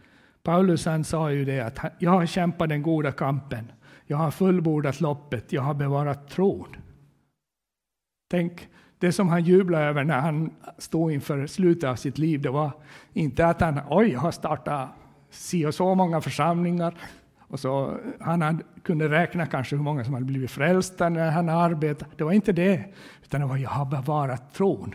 Paulus 0.43 0.87
han 0.87 1.05
sa 1.05 1.31
ju 1.31 1.45
det 1.45 1.61
att 1.61 1.95
jag 1.99 2.11
har 2.11 2.27
kämpat 2.27 2.69
den 2.69 2.83
goda 2.83 3.13
kampen 3.13 3.73
jag 4.07 4.17
har 4.17 4.31
fullbordat 4.31 5.01
loppet, 5.01 5.53
jag 5.53 5.63
har 5.63 5.75
bevarat 5.75 6.29
tron. 6.29 6.77
Tänk, 8.31 8.69
det 8.99 9.13
som 9.13 9.29
han 9.29 9.45
jublade 9.45 9.85
över 9.85 10.05
när 10.05 10.21
han 10.21 10.51
stod 10.79 11.13
inför 11.13 11.47
slutet 11.47 11.85
av 11.85 11.97
sitt 11.97 12.19
liv, 12.19 12.43
det 12.43 12.51
var 12.51 12.73
inte 13.13 13.47
att 13.47 13.61
han 13.61 13.81
oj, 13.91 14.15
har 14.15 14.31
startat 14.31 14.91
si 15.31 15.67
och 15.67 15.75
så 15.75 15.95
många 15.95 16.21
församlingar. 16.21 16.95
Och 17.39 17.61
så, 17.61 18.01
han 18.21 18.63
kunde 18.83 19.09
räkna 19.09 19.47
kanske 19.47 19.77
hur 19.77 19.83
många 19.83 20.05
som 20.05 20.15
hade 20.15 20.27
blivit 20.27 20.51
frälsta 20.51 21.09
när 21.09 21.31
han 21.31 21.49
arbetade. 21.49 22.11
Det 22.17 22.25
var 22.25 22.33
inte 22.33 22.53
det, 22.53 22.95
utan 23.23 23.41
det 23.41 23.47
var 23.47 23.57
jag 23.57 23.71
har 23.71 23.85
bevarat 23.85 24.55
tron. 24.55 24.95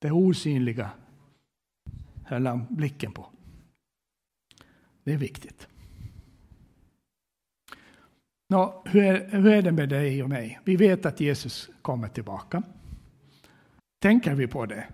Det 0.00 0.10
osynliga 0.10 0.90
höll 2.24 2.46
han 2.46 2.66
blicken 2.70 3.12
på. 3.12 3.26
Det 5.04 5.12
är 5.12 5.18
viktigt. 5.18 5.68
Nå, 8.48 8.82
hur, 8.86 9.04
är, 9.04 9.28
hur 9.28 9.52
är 9.52 9.62
det 9.62 9.72
med 9.72 9.88
dig 9.88 10.22
och 10.22 10.28
mig? 10.28 10.60
Vi 10.64 10.76
vet 10.76 11.06
att 11.06 11.20
Jesus 11.20 11.70
kommer 11.82 12.08
tillbaka. 12.08 12.62
Tänker 14.02 14.34
vi 14.34 14.46
på 14.46 14.66
det? 14.66 14.86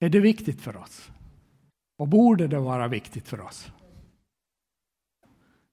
Är 0.00 0.08
det 0.08 0.20
viktigt 0.20 0.60
för 0.60 0.76
oss? 0.76 1.10
Och 1.98 2.08
borde 2.08 2.46
det 2.46 2.58
vara 2.58 2.88
viktigt 2.88 3.28
för 3.28 3.40
oss? 3.40 3.72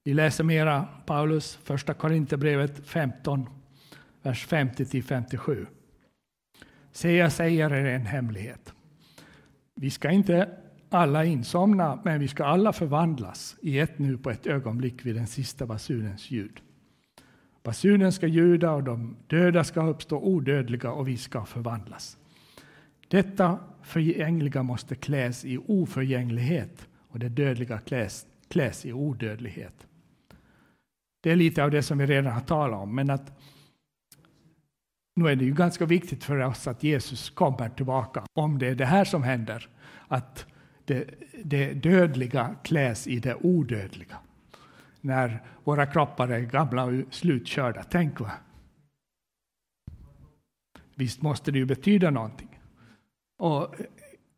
Vi 0.04 0.14
läser 0.14 0.44
mera 0.44 0.88
Paulus, 1.06 1.56
första 1.56 1.94
Korinthierbrevet 1.94 2.86
15, 2.86 3.48
vers 4.22 4.46
50-57. 4.48 5.66
Se, 6.92 7.16
jag 7.16 7.32
säger 7.32 7.72
er 7.72 7.84
en 7.84 8.06
hemlighet. 8.06 8.74
Vi 9.74 9.90
ska 9.90 10.10
inte 10.10 10.58
alla 10.90 11.24
insomna, 11.24 12.00
men 12.04 12.20
vi 12.20 12.28
ska 12.28 12.44
alla 12.44 12.72
förvandlas 12.72 13.56
i 13.60 13.78
ett 13.78 13.98
nu 13.98 14.18
på 14.18 14.30
ett 14.30 14.46
ögonblick 14.46 15.06
vid 15.06 15.14
den 15.14 15.26
sista 15.26 15.66
basunens 15.66 16.30
ljud. 16.30 16.60
Basunen 17.62 18.12
ska 18.12 18.26
ljuda 18.26 18.72
och 18.72 18.84
de 18.84 19.16
döda 19.26 19.64
ska 19.64 19.86
uppstå 19.86 20.18
odödliga 20.18 20.92
och 20.92 21.08
vi 21.08 21.16
ska 21.16 21.44
förvandlas. 21.44 22.18
Detta 23.08 23.58
förgängliga 23.82 24.62
måste 24.62 24.94
kläs 24.94 25.44
i 25.44 25.58
oförgänglighet 25.58 26.88
och 27.08 27.18
det 27.18 27.28
dödliga 27.28 27.78
kläs, 27.78 28.26
kläs 28.48 28.86
i 28.86 28.92
odödlighet. 28.92 29.86
Det 31.20 31.30
är 31.30 31.36
lite 31.36 31.64
av 31.64 31.70
det 31.70 31.82
som 31.82 31.98
vi 31.98 32.06
redan 32.06 32.32
har 32.32 32.40
talat 32.40 32.80
om, 32.80 32.94
men 32.94 33.10
att 33.10 33.38
nu 35.16 35.28
är 35.28 35.36
det 35.36 35.44
ju 35.44 35.54
ganska 35.54 35.86
viktigt 35.86 36.24
för 36.24 36.38
oss 36.38 36.66
att 36.66 36.82
Jesus 36.82 37.30
kommer 37.30 37.68
tillbaka. 37.68 38.24
Om 38.32 38.58
det 38.58 38.66
är 38.66 38.74
det 38.74 38.84
här 38.86 39.04
som 39.04 39.22
händer, 39.22 39.68
att 40.08 40.46
det, 40.88 41.04
det 41.44 41.72
dödliga 41.72 42.54
kläs 42.62 43.06
i 43.06 43.18
det 43.18 43.34
odödliga. 43.34 44.16
När 45.00 45.42
våra 45.64 45.86
kroppar 45.86 46.28
är 46.28 46.40
gamla 46.40 46.84
och 46.84 46.94
slutkörda. 47.10 47.82
Tänk 47.82 48.20
va? 48.20 48.32
Visst 50.94 51.22
måste 51.22 51.50
det 51.50 51.58
ju 51.58 51.64
betyda 51.64 52.10
någonting. 52.10 52.60
Och 53.38 53.74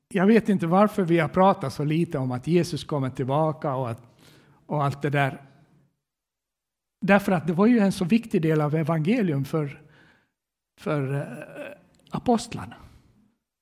jag 0.09 0.27
vet 0.27 0.49
inte 0.49 0.67
varför 0.67 1.03
vi 1.03 1.19
har 1.19 1.29
pratat 1.29 1.73
så 1.73 1.85
lite 1.85 2.19
om 2.19 2.33
att 2.33 2.47
Jesus 2.47 2.85
kommer 2.85 3.11
tillbaka 3.11 3.75
och, 3.75 3.91
att, 3.91 4.03
och 4.67 4.85
allt 4.85 5.03
det 5.03 5.11
där. 5.11 5.43
Därför 7.01 7.33
att 7.33 7.47
det 7.47 7.53
var 7.53 7.67
ju 7.67 7.79
en 7.79 7.93
så 7.93 8.05
viktig 8.05 8.43
del 8.43 8.61
av 8.61 8.75
evangelium 8.75 9.45
för, 9.45 9.83
för 10.81 11.15
eh, 11.15 11.77
apostlarna. 12.11 12.77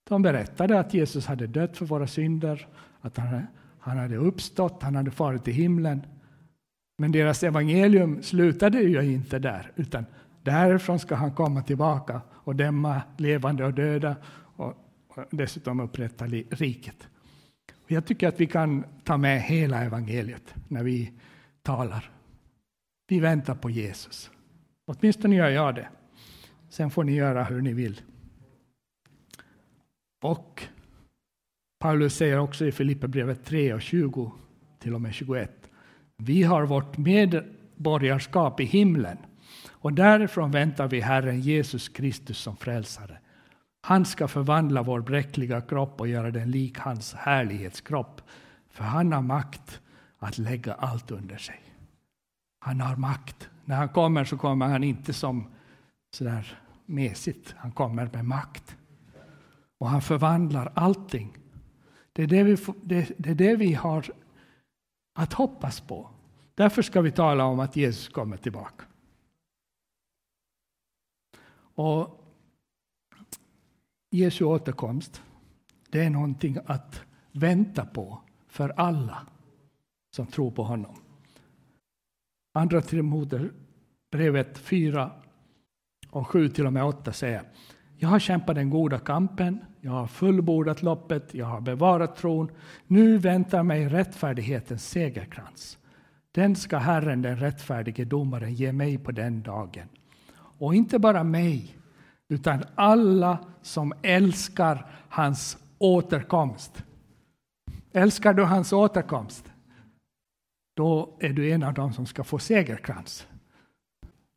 De 0.09 0.23
berättade 0.23 0.81
att 0.81 0.95
Jesus 0.95 1.27
hade 1.27 1.47
dött 1.47 1.77
för 1.77 1.87
våra 1.87 2.07
synder, 2.07 2.69
att 3.01 3.17
han, 3.17 3.47
han 3.79 3.99
hade 3.99 4.17
uppstått, 4.17 4.83
han 4.83 4.97
hade 4.97 5.11
farit 5.11 5.45
till 5.45 5.55
himlen. 5.55 6.07
Men 6.99 7.13
deras 7.13 7.43
evangelium 7.43 8.23
slutade 8.23 8.81
ju 8.81 9.13
inte 9.13 9.39
där, 9.39 9.73
utan 9.77 10.07
därifrån 10.43 10.99
ska 10.99 11.15
han 11.15 11.33
komma 11.33 11.63
tillbaka 11.63 12.21
och 12.31 12.57
dämma 12.57 13.03
levande 13.17 13.65
och 13.65 13.75
döda 13.75 14.17
och, 14.57 14.75
och 15.09 15.25
dessutom 15.31 15.81
upprätta 15.81 16.27
riket. 16.51 17.09
Och 17.85 17.93
jag 17.93 18.07
tycker 18.07 18.29
att 18.29 18.41
vi 18.41 18.47
kan 18.47 18.85
ta 19.05 19.17
med 19.17 19.43
hela 19.43 19.85
evangeliet 19.85 20.55
när 20.69 20.83
vi 20.83 21.13
talar. 21.63 22.11
Vi 23.09 23.21
väntar 23.21 23.55
på 23.55 23.71
Jesus. 23.71 24.31
Åtminstone 24.87 25.37
gör 25.37 25.49
jag 25.49 25.75
det. 25.75 25.89
Sen 26.69 26.91
får 26.91 27.05
ni 27.05 27.13
göra 27.13 27.45
hur 27.45 27.61
ni 27.61 27.73
vill. 27.73 28.01
Och 30.21 30.63
Paulus 31.79 32.17
säger 32.17 32.39
också 32.39 32.67
i 32.67 32.73
Filipperbrevet 32.73 33.45
3 33.45 33.75
och 33.75 33.83
20 33.83 34.33
till 34.79 34.95
och 34.95 35.01
med 35.01 35.15
21. 35.15 35.71
Vi 36.17 36.43
har 36.43 36.67
vårt 36.67 36.99
medborgarskap 36.99 38.61
i 38.61 38.65
himlen 38.65 39.19
och 39.69 39.93
därifrån 39.93 40.51
väntar 40.51 40.89
vi 40.89 41.01
Herren 41.01 41.41
Jesus 41.41 41.89
Kristus 41.89 42.39
som 42.39 42.57
frälsare. 42.57 43.19
Han 43.81 44.05
ska 44.05 44.29
förvandla 44.29 44.83
vår 44.83 45.01
bräckliga 45.01 45.61
kropp 45.61 46.01
och 46.01 46.09
göra 46.09 46.31
den 46.31 46.51
lik 46.51 46.79
hans 46.79 47.15
härlighetskropp. 47.15 48.23
För 48.71 48.85
han 48.85 49.13
har 49.13 49.23
makt 49.23 49.81
att 50.19 50.39
lägga 50.39 50.75
allt 50.75 51.11
under 51.11 51.37
sig. 51.37 51.61
Han 52.61 52.81
har 52.81 52.97
makt. 52.97 53.51
När 53.65 53.77
han 53.77 53.89
kommer 53.89 54.25
så 54.25 54.39
kommer 54.39 54.67
han 54.67 54.85
inte 54.85 55.13
som 55.13 55.51
sådär 56.17 56.59
mesigt. 56.87 57.55
Han 57.59 57.73
kommer 57.73 58.09
med 58.13 58.25
makt. 58.25 58.77
Och 59.79 59.89
han 59.89 60.03
förvandlar 60.03 60.73
allting. 60.75 61.39
Det 62.13 62.23
är 62.23 62.27
det 62.27 62.43
vi, 62.43 62.57
det, 62.83 63.13
det 63.19 63.31
är 63.31 63.35
det 63.35 63.57
vi 63.57 63.75
har 63.75 64.07
att 65.15 65.33
hoppas 65.33 65.81
på. 65.81 66.11
Därför 66.55 66.83
ska 66.83 67.01
vi 67.01 67.13
tala 67.13 67.45
om 67.45 67.61
att 67.61 67.77
Jesus 67.77 68.09
kommer 68.09 68.37
tillbaka. 68.37 68.85
Och 71.75 72.25
Jesu 74.11 74.45
återkomst, 74.45 75.23
det 75.89 76.05
är 76.05 76.11
någonting 76.11 76.59
att 76.67 77.03
vänta 77.33 77.87
på 77.87 78.23
för 78.49 78.69
alla 78.69 79.27
som 80.17 80.27
tror 80.27 80.51
på 80.51 80.65
honom. 80.65 80.97
Andra 82.55 82.83
Timoteusbrevet 82.83 84.59
4 84.59 85.13
och 86.11 86.29
7 86.29 86.49
till 86.49 86.67
och 86.67 86.73
med 86.73 86.85
8 86.85 87.13
säger 87.13 87.43
jag 88.01 88.09
har 88.09 88.19
kämpat 88.19 88.55
den 88.55 88.71
goda 88.71 88.99
kampen, 88.99 89.61
jag 89.81 89.93
har 89.93 90.07
fullbordat 90.07 90.83
loppet, 90.83 91.35
jag 91.35 91.47
har 91.47 91.61
bevarat 91.61 92.17
tron. 92.17 92.51
Nu 92.87 93.19
väntar 93.19 93.63
mig 93.63 93.89
rättfärdighetens 93.89 94.89
segerkrans. 94.89 95.79
Den 96.33 96.57
ska 96.57 96.79
Herren, 96.79 97.23
den 97.23 97.37
rättfärdige 97.37 98.05
domaren, 98.05 98.55
ge 98.55 98.73
mig 98.73 98.99
på 98.99 99.13
den 99.13 99.43
dagen. 99.43 99.89
Och 100.59 100.75
inte 100.75 100.99
bara 100.99 101.25
mig, 101.25 101.77
utan 102.29 102.65
alla 102.75 103.39
som 103.63 103.93
älskar 104.03 104.87
hans 105.09 105.59
återkomst. 105.79 106.85
Älskar 107.93 108.35
du 108.35 108.43
hans 108.43 108.73
återkomst? 108.73 109.53
Då 110.77 111.17
är 111.21 111.29
du 111.29 111.51
en 111.51 111.63
av 111.63 111.75
dem 111.75 111.93
som 111.93 112.07
ska 112.07 112.25
få 112.25 112.39
segerkrans. 112.39 113.28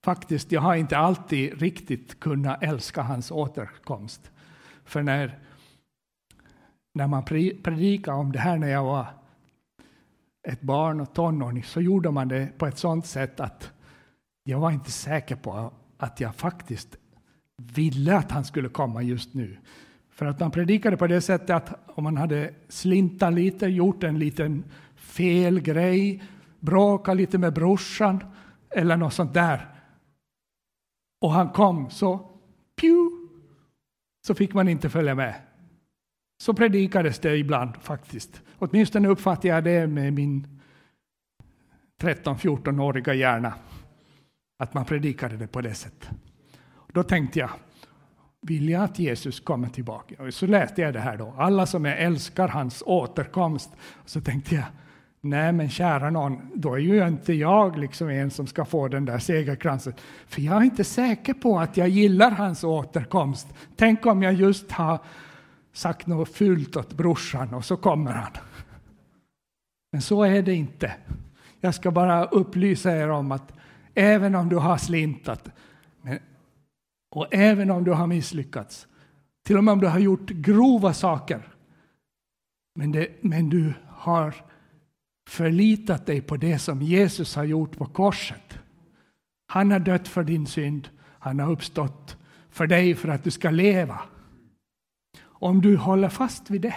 Faktiskt, 0.03 0.51
jag 0.51 0.61
har 0.61 0.75
inte 0.75 0.97
alltid 0.97 1.61
riktigt 1.61 2.19
kunnat 2.19 2.63
älska 2.63 3.01
hans 3.01 3.31
återkomst. 3.31 4.31
För 4.85 5.03
när, 5.03 5.39
när 6.93 7.07
man 7.07 7.25
predikade 7.63 8.17
om 8.17 8.31
det 8.31 8.39
här 8.39 8.57
när 8.57 8.67
jag 8.67 8.83
var 8.83 9.05
ett 10.47 10.61
barn 10.61 11.01
och 11.01 11.13
tonåring 11.13 11.63
så 11.63 11.81
gjorde 11.81 12.11
man 12.11 12.27
det 12.27 12.57
på 12.57 12.67
ett 12.67 12.77
sådant 12.77 13.05
sätt 13.05 13.39
att 13.39 13.71
jag 14.43 14.59
var 14.59 14.71
inte 14.71 14.91
säker 14.91 15.35
på 15.35 15.73
att 15.97 16.19
jag 16.19 16.35
faktiskt 16.35 16.97
ville 17.57 18.17
att 18.17 18.31
han 18.31 18.43
skulle 18.45 18.69
komma 18.69 19.01
just 19.01 19.33
nu. 19.33 19.57
För 20.09 20.25
att 20.25 20.39
man 20.39 20.51
predikade 20.51 20.97
på 20.97 21.07
det 21.07 21.21
sättet 21.21 21.49
att 21.49 21.89
om 21.97 22.03
man 22.03 22.17
hade 22.17 22.53
slintat 22.67 23.33
lite, 23.33 23.67
gjort 23.67 24.03
en 24.03 24.19
liten 24.19 24.63
fel 24.95 25.59
grej, 25.59 26.23
bråkat 26.59 27.17
lite 27.17 27.37
med 27.37 27.53
brorsan 27.53 28.23
eller 28.69 28.97
något 28.97 29.13
sånt 29.13 29.33
där, 29.33 29.70
och 31.21 31.31
han 31.31 31.49
kom 31.49 31.89
så, 31.89 32.29
pju, 32.81 33.09
så 34.27 34.35
fick 34.35 34.53
man 34.53 34.67
inte 34.67 34.89
följa 34.89 35.15
med. 35.15 35.35
Så 36.41 36.53
predikades 36.53 37.19
det 37.19 37.37
ibland 37.37 37.75
faktiskt. 37.75 38.41
Åtminstone 38.57 39.07
uppfattade 39.07 39.47
jag 39.47 39.63
det 39.63 39.87
med 39.87 40.13
min 40.13 40.61
13-14-åriga 42.01 43.13
hjärna. 43.13 43.53
Att 44.59 44.73
man 44.73 44.85
predikade 44.85 45.37
det 45.37 45.47
på 45.47 45.61
det 45.61 45.73
sättet. 45.73 46.09
Då 46.93 47.03
tänkte 47.03 47.39
jag, 47.39 47.49
vill 48.41 48.69
jag 48.69 48.83
att 48.83 48.99
Jesus 48.99 49.39
kommer 49.39 49.69
tillbaka? 49.69 50.23
Och 50.23 50.33
så 50.33 50.47
läste 50.47 50.81
jag 50.81 50.93
det 50.93 50.99
här 50.99 51.17
då. 51.17 51.33
Alla 51.37 51.65
som 51.65 51.85
jag 51.85 51.99
älskar 51.99 52.47
hans 52.47 52.83
återkomst. 52.85 53.69
Så 54.05 54.21
tänkte 54.21 54.55
jag, 54.55 54.65
Nej, 55.23 55.51
men 55.51 55.69
kära 55.69 56.09
någon, 56.09 56.51
då 56.55 56.73
är 56.73 56.79
ju 56.79 57.07
inte 57.07 57.33
jag 57.33 57.77
liksom 57.77 58.09
en 58.09 58.31
som 58.31 58.47
ska 58.47 58.65
få 58.65 58.87
den 58.87 59.05
där 59.05 59.19
segerkransen. 59.19 59.93
För 60.27 60.41
jag 60.41 60.57
är 60.57 60.61
inte 60.61 60.83
säker 60.83 61.33
på 61.33 61.59
att 61.59 61.77
jag 61.77 61.89
gillar 61.89 62.31
hans 62.31 62.63
återkomst. 62.63 63.47
Tänk 63.75 64.05
om 64.05 64.23
jag 64.23 64.33
just 64.33 64.71
har 64.71 64.99
sagt 65.73 66.07
något 66.07 66.29
fult 66.29 66.75
åt 66.75 66.93
brorsan 66.93 67.53
och 67.53 67.65
så 67.65 67.77
kommer 67.77 68.11
han. 68.11 68.31
Men 69.91 70.01
så 70.01 70.23
är 70.23 70.41
det 70.41 70.53
inte. 70.53 70.93
Jag 71.59 71.75
ska 71.75 71.91
bara 71.91 72.25
upplysa 72.25 72.97
er 72.97 73.09
om 73.09 73.31
att 73.31 73.53
även 73.95 74.35
om 74.35 74.49
du 74.49 74.55
har 74.55 74.77
slintat 74.77 75.49
och 77.11 77.27
även 77.31 77.71
om 77.71 77.83
du 77.83 77.91
har 77.91 78.07
misslyckats, 78.07 78.87
till 79.45 79.57
och 79.57 79.63
med 79.63 79.71
om 79.71 79.79
du 79.79 79.87
har 79.87 79.99
gjort 79.99 80.29
grova 80.29 80.93
saker, 80.93 81.47
men, 82.75 82.91
det, 82.91 83.07
men 83.21 83.49
du 83.49 83.73
har 83.87 84.35
förlitat 85.31 86.05
dig 86.05 86.21
på 86.21 86.37
det 86.37 86.59
som 86.59 86.81
Jesus 86.81 87.35
har 87.35 87.43
gjort 87.43 87.77
på 87.77 87.85
korset. 87.85 88.59
Han 89.47 89.71
har 89.71 89.79
dött 89.79 90.07
för 90.07 90.23
din 90.23 90.47
synd. 90.47 90.89
Han 90.99 91.39
har 91.39 91.51
uppstått 91.51 92.17
för 92.49 92.67
dig 92.67 92.95
för 92.95 93.09
att 93.09 93.23
du 93.23 93.31
ska 93.31 93.49
leva. 93.49 94.01
Om 95.21 95.61
du 95.61 95.77
håller 95.77 96.09
fast 96.09 96.49
vid 96.49 96.61
det, 96.61 96.75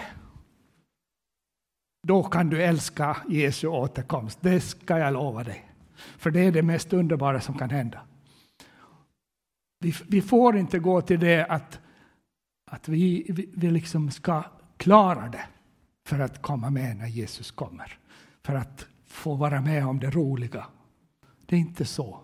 då 2.07 2.23
kan 2.23 2.49
du 2.49 2.63
älska 2.63 3.17
Jesu 3.29 3.67
återkomst. 3.67 4.39
Det 4.41 4.61
ska 4.61 4.97
jag 4.97 5.13
lova 5.13 5.43
dig. 5.43 5.71
För 5.95 6.31
det 6.31 6.39
är 6.39 6.51
det 6.51 6.63
mest 6.63 6.93
underbara 6.93 7.41
som 7.41 7.57
kan 7.57 7.69
hända. 7.69 8.01
Vi, 9.79 9.93
vi 10.07 10.21
får 10.21 10.57
inte 10.57 10.79
gå 10.79 11.01
till 11.01 11.19
det 11.19 11.45
att, 11.45 11.79
att 12.71 12.87
vi, 12.87 13.25
vi, 13.29 13.49
vi 13.53 13.71
liksom 13.71 14.11
ska 14.11 14.43
klara 14.77 15.29
det 15.29 15.45
för 16.07 16.19
att 16.19 16.41
komma 16.41 16.69
med 16.69 16.97
när 16.97 17.07
Jesus 17.07 17.51
kommer 17.51 17.99
för 18.45 18.55
att 18.55 18.87
få 19.05 19.35
vara 19.35 19.61
med 19.61 19.87
om 19.87 19.99
det 19.99 20.09
roliga 20.09 20.67
Det 21.45 21.55
är 21.55 21.59
inte 21.59 21.85
så. 21.85 22.19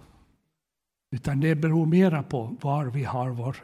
Utan 1.11 1.39
det 1.39 1.55
beror 1.55 1.85
mera 1.85 2.23
på 2.23 2.57
var 2.61 2.85
vi 2.85 3.03
har 3.03 3.29
vår, 3.29 3.57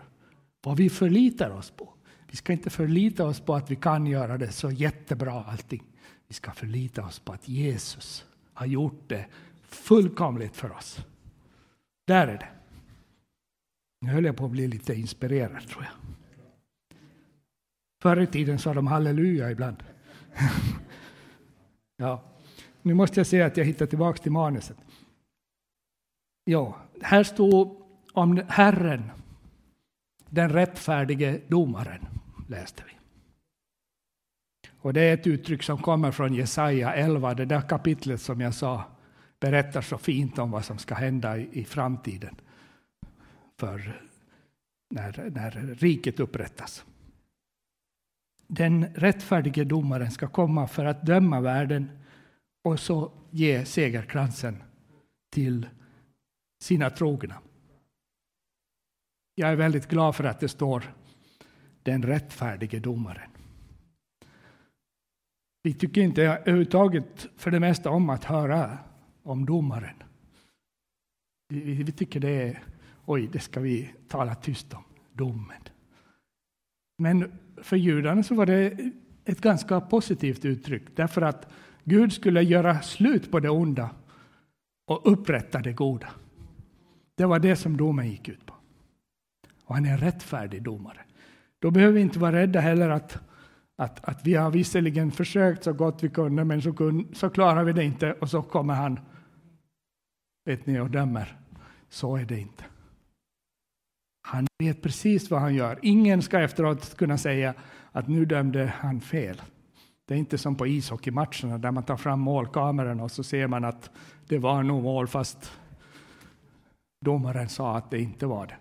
vad 0.64 0.78
vi 0.78 0.90
förlitar 0.90 1.50
oss 1.50 1.72
på. 1.72 1.94
Vi 2.28 2.36
ska 2.36 2.54
inte 2.54 2.70
förlita 2.70 3.26
oss 3.26 3.40
på 3.40 3.56
att 3.56 3.72
vi 3.72 3.76
kan 3.76 4.08
göra 4.08 4.38
det 4.38 4.52
så 4.52 4.72
jättebra 4.72 5.44
allting. 5.44 5.84
Vi 6.28 6.34
ska 6.34 6.52
förlita 6.52 7.06
oss 7.06 7.20
på 7.20 7.34
att 7.34 7.48
Jesus 7.48 8.26
har 8.54 8.66
gjort 8.66 9.10
det 9.10 9.26
fullkomligt 9.64 10.56
för 10.56 10.72
oss. 10.72 11.06
Där 12.08 12.28
är 12.28 12.38
det. 12.38 12.50
Nu 14.02 14.12
höll 14.12 14.26
jag 14.26 14.38
på 14.38 14.46
att 14.46 14.52
bli 14.52 14.68
lite 14.68 14.94
inspirerad 14.94 15.68
tror 15.68 15.84
jag. 15.84 15.94
Förr 18.02 18.22
i 18.22 18.28
tiden 18.28 18.60
sa 18.60 18.74
de 18.74 18.88
halleluja 18.88 19.52
ibland. 19.52 19.84
ja. 21.98 22.24
Nu 22.82 22.94
måste 22.94 23.20
jag 23.20 23.28
säga 23.28 23.46
att 23.46 23.58
jag 23.58 23.66
hittar 23.66 23.86
tillbaka 23.86 24.24
till 24.24 24.32
manuset. 24.32 24.78
Ja, 26.44 26.78
här 27.02 27.24
står 27.24 27.76
om 28.14 28.42
Herren, 28.48 29.12
den 30.30 30.50
rättfärdige 30.50 31.42
domaren, 31.48 32.06
läste 32.48 32.84
vi. 32.86 32.98
Och 34.80 34.94
det 34.94 35.02
är 35.02 35.14
ett 35.14 35.28
uttryck 35.28 35.64
som 35.64 35.78
kommer 35.78 36.12
från 36.12 36.34
Jesaja 36.34 36.94
11, 36.94 37.34
det 37.34 37.46
där 37.46 37.62
kapitlet 37.62 38.22
som 38.22 38.42
jag 38.42 38.54
sa 38.54 38.84
berättar 39.40 39.82
så 39.82 39.98
fint 39.98 40.40
om 40.40 40.52
vad 40.52 40.66
som 40.66 40.78
ska 40.78 40.96
hända 40.96 41.38
i, 41.38 41.50
i 41.52 41.66
framtiden 41.66 42.36
för 43.60 44.02
när, 44.90 45.30
när 45.30 45.52
riket 45.80 46.20
upprättas. 46.20 46.86
Den 48.48 48.86
rättfärdige 48.96 49.64
domaren 49.64 50.12
ska 50.12 50.28
komma 50.28 50.68
för 50.68 50.86
att 50.86 51.06
döma 51.06 51.42
världen 51.42 51.90
och 52.68 52.80
så 52.80 53.12
ge 53.32 53.66
segerkransen 53.66 54.64
till 55.32 55.68
sina 56.64 56.90
trogna. 56.90 57.42
Jag 59.36 59.50
är 59.50 59.56
väldigt 59.56 59.88
glad 59.88 60.16
för 60.16 60.24
att 60.24 60.40
det 60.40 60.50
står 60.50 60.94
den 61.84 62.04
rättfärdige 62.04 62.80
domaren. 62.80 63.30
Vi 65.64 65.74
tycker 65.74 66.02
inte 66.02 66.24
överhuvudtaget 66.24 67.28
för 67.36 67.52
det 67.52 67.60
mesta 67.60 67.90
om 67.90 68.10
att 68.10 68.24
höra 68.24 68.78
om 69.24 69.46
domaren. 69.46 70.04
Vi, 71.50 71.92
tycker 71.92 72.20
det 72.20 72.30
är, 72.30 72.64
oj, 73.06 73.30
det 73.32 73.40
ska 73.40 73.60
vi 73.60 73.94
tala 74.08 74.36
tyst 74.36 74.74
om, 74.74 74.84
domen. 75.14 75.62
Men 76.98 77.40
för 77.58 77.78
judarna 77.78 78.24
så 78.24 78.36
var 78.36 78.46
det 78.46 78.92
ett 79.26 79.42
ganska 79.42 79.82
positivt 79.82 80.46
uttryck, 80.46 80.84
därför 80.96 81.22
att 81.22 81.48
Gud 81.90 82.14
skulle 82.14 82.42
göra 82.42 82.82
slut 82.82 83.32
på 83.32 83.40
det 83.40 83.50
onda 83.50 83.90
och 84.88 85.12
upprätta 85.12 85.60
det 85.60 85.74
goda. 85.74 86.08
Det 87.16 87.26
var 87.26 87.40
det 87.40 87.56
som 87.56 87.78
domen 87.78 88.10
gick 88.10 88.30
ut 88.30 88.46
på. 88.46 88.54
Och 89.64 89.76
han 89.76 89.86
är 89.86 89.92
en 89.92 89.98
rättfärdig 89.98 90.64
domare. 90.64 91.00
Då 91.60 91.72
behöver 91.72 91.94
vi 91.94 92.02
inte 92.02 92.20
vara 92.20 92.36
rädda 92.36 92.60
heller 92.60 92.90
att, 92.90 93.18
att, 93.76 94.10
att 94.10 94.28
vi 94.28 94.34
har 94.34 94.52
visserligen 94.52 95.12
försökt 95.12 95.64
så 95.64 95.74
gott 95.74 96.04
vi 96.04 96.10
kunde, 96.10 96.44
men 96.44 96.62
så, 96.62 96.74
kun, 96.74 97.08
så 97.14 97.30
klarar 97.30 97.64
vi 97.64 97.74
det 97.74 97.84
inte 97.84 98.14
och 98.14 98.30
så 98.30 98.42
kommer 98.42 98.74
han 98.74 99.00
vet 100.46 100.66
ni, 100.66 100.80
och 100.80 100.92
dömer. 100.92 101.38
Så 101.90 102.18
är 102.18 102.26
det 102.26 102.40
inte. 102.40 102.64
Han 104.22 104.48
vet 104.60 104.82
precis 104.82 105.32
vad 105.32 105.42
han 105.42 105.56
gör. 105.56 105.80
Ingen 105.82 106.22
ska 106.22 106.40
efteråt 106.40 106.98
kunna 106.98 107.18
säga 107.18 107.54
att 107.92 108.08
nu 108.08 108.26
dömde 108.26 108.74
han 108.78 109.02
fel. 109.02 109.42
Det 110.08 110.14
är 110.14 110.18
inte 110.18 110.38
som 110.38 110.56
på 110.56 110.68
ishockeymatcherna 110.68 111.58
där 111.58 111.72
man 111.72 111.84
tar 111.84 111.98
fram 111.98 112.20
målkameran 112.20 113.00
och 113.00 113.12
så 113.12 113.24
ser 113.24 113.48
man 113.48 113.64
att 113.64 113.92
det 114.28 114.38
var 114.38 114.64
nog 114.64 114.84
mål 114.84 115.08
fast 115.08 115.52
domaren 117.06 117.50
sa 117.50 117.78
att 117.78 117.92
det 117.92 118.00
inte 118.00 118.26
var 118.26 118.48
det. 118.48 118.58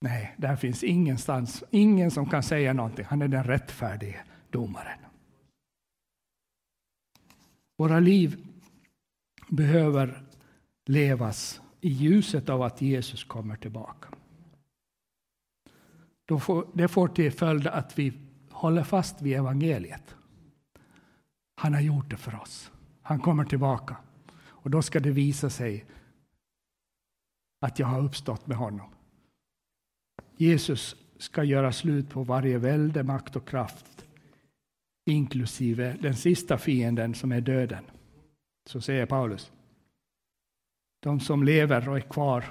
Nej, 0.00 0.34
där 0.36 0.56
finns 0.56 0.84
ingenstans, 0.84 1.64
ingen 1.70 2.10
som 2.10 2.28
kan 2.28 2.42
säga 2.42 2.72
någonting. 2.72 3.04
Han 3.04 3.22
är 3.22 3.28
den 3.28 3.44
rättfärdige 3.44 4.24
domaren. 4.50 4.98
Våra 7.78 8.00
liv 8.00 8.46
behöver 9.48 10.22
levas 10.86 11.60
i 11.80 11.88
ljuset 11.88 12.48
av 12.48 12.62
att 12.62 12.82
Jesus 12.82 13.24
kommer 13.24 13.56
tillbaka. 13.56 14.08
det 16.72 16.88
får 16.88 17.08
till 17.08 17.32
följd 17.32 17.66
att 17.66 17.98
vi 17.98 18.25
håller 18.56 18.84
fast 18.84 19.22
vid 19.22 19.36
evangeliet. 19.36 20.16
Han 21.54 21.74
har 21.74 21.80
gjort 21.80 22.10
det 22.10 22.16
för 22.16 22.40
oss. 22.40 22.70
Han 23.02 23.20
kommer 23.20 23.44
tillbaka. 23.44 23.96
Och 24.38 24.70
då 24.70 24.82
ska 24.82 25.00
det 25.00 25.10
visa 25.10 25.50
sig 25.50 25.84
att 27.60 27.78
jag 27.78 27.86
har 27.86 28.02
uppstått 28.02 28.46
med 28.46 28.56
honom. 28.56 28.90
Jesus 30.36 30.96
ska 31.18 31.44
göra 31.44 31.72
slut 31.72 32.10
på 32.10 32.22
varje 32.22 32.58
välde, 32.58 33.02
makt 33.02 33.36
och 33.36 33.48
kraft 33.48 34.06
inklusive 35.06 35.96
den 36.00 36.14
sista 36.14 36.58
fienden 36.58 37.14
som 37.14 37.32
är 37.32 37.40
döden. 37.40 37.84
Så 38.68 38.80
säger 38.80 39.06
Paulus. 39.06 39.52
De 41.02 41.20
som 41.20 41.44
lever 41.44 41.88
och 41.88 41.96
är 41.96 42.00
kvar 42.00 42.44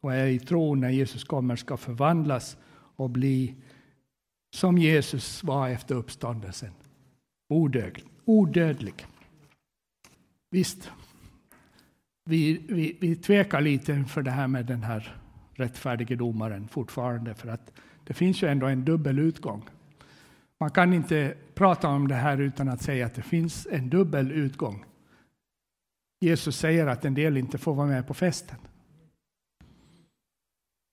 och 0.00 0.14
är 0.14 0.26
i 0.26 0.38
tron 0.38 0.80
när 0.80 0.90
Jesus 0.90 1.24
kommer 1.24 1.56
ska 1.56 1.76
förvandlas 1.76 2.56
och 2.72 3.10
bli 3.10 3.54
som 4.54 4.78
Jesus 4.78 5.44
var 5.44 5.68
efter 5.68 5.94
uppståndelsen. 5.94 6.70
Odödlig. 7.48 8.06
odödlig. 8.24 9.06
Visst, 10.50 10.90
vi, 12.24 12.66
vi, 12.68 12.98
vi 13.00 13.16
tvekar 13.16 13.60
lite 13.60 14.04
för 14.04 14.22
det 14.22 14.30
här 14.30 14.48
med 14.48 14.66
den 14.66 14.82
här 14.82 15.16
rättfärdige 15.54 16.16
domaren 16.16 16.68
fortfarande, 16.68 17.34
för 17.34 17.48
att 17.48 17.72
det 18.04 18.14
finns 18.14 18.42
ju 18.42 18.48
ändå 18.48 18.66
en 18.66 18.84
dubbel 18.84 19.18
utgång. 19.18 19.68
Man 20.58 20.70
kan 20.70 20.92
inte 20.92 21.34
prata 21.54 21.88
om 21.88 22.08
det 22.08 22.14
här 22.14 22.40
utan 22.40 22.68
att 22.68 22.82
säga 22.82 23.06
att 23.06 23.14
det 23.14 23.22
finns 23.22 23.66
en 23.70 23.90
dubbel 23.90 24.32
utgång. 24.32 24.84
Jesus 26.20 26.56
säger 26.56 26.86
att 26.86 27.04
en 27.04 27.14
del 27.14 27.36
inte 27.36 27.58
får 27.58 27.74
vara 27.74 27.86
med 27.86 28.06
på 28.06 28.14
festen. 28.14 28.56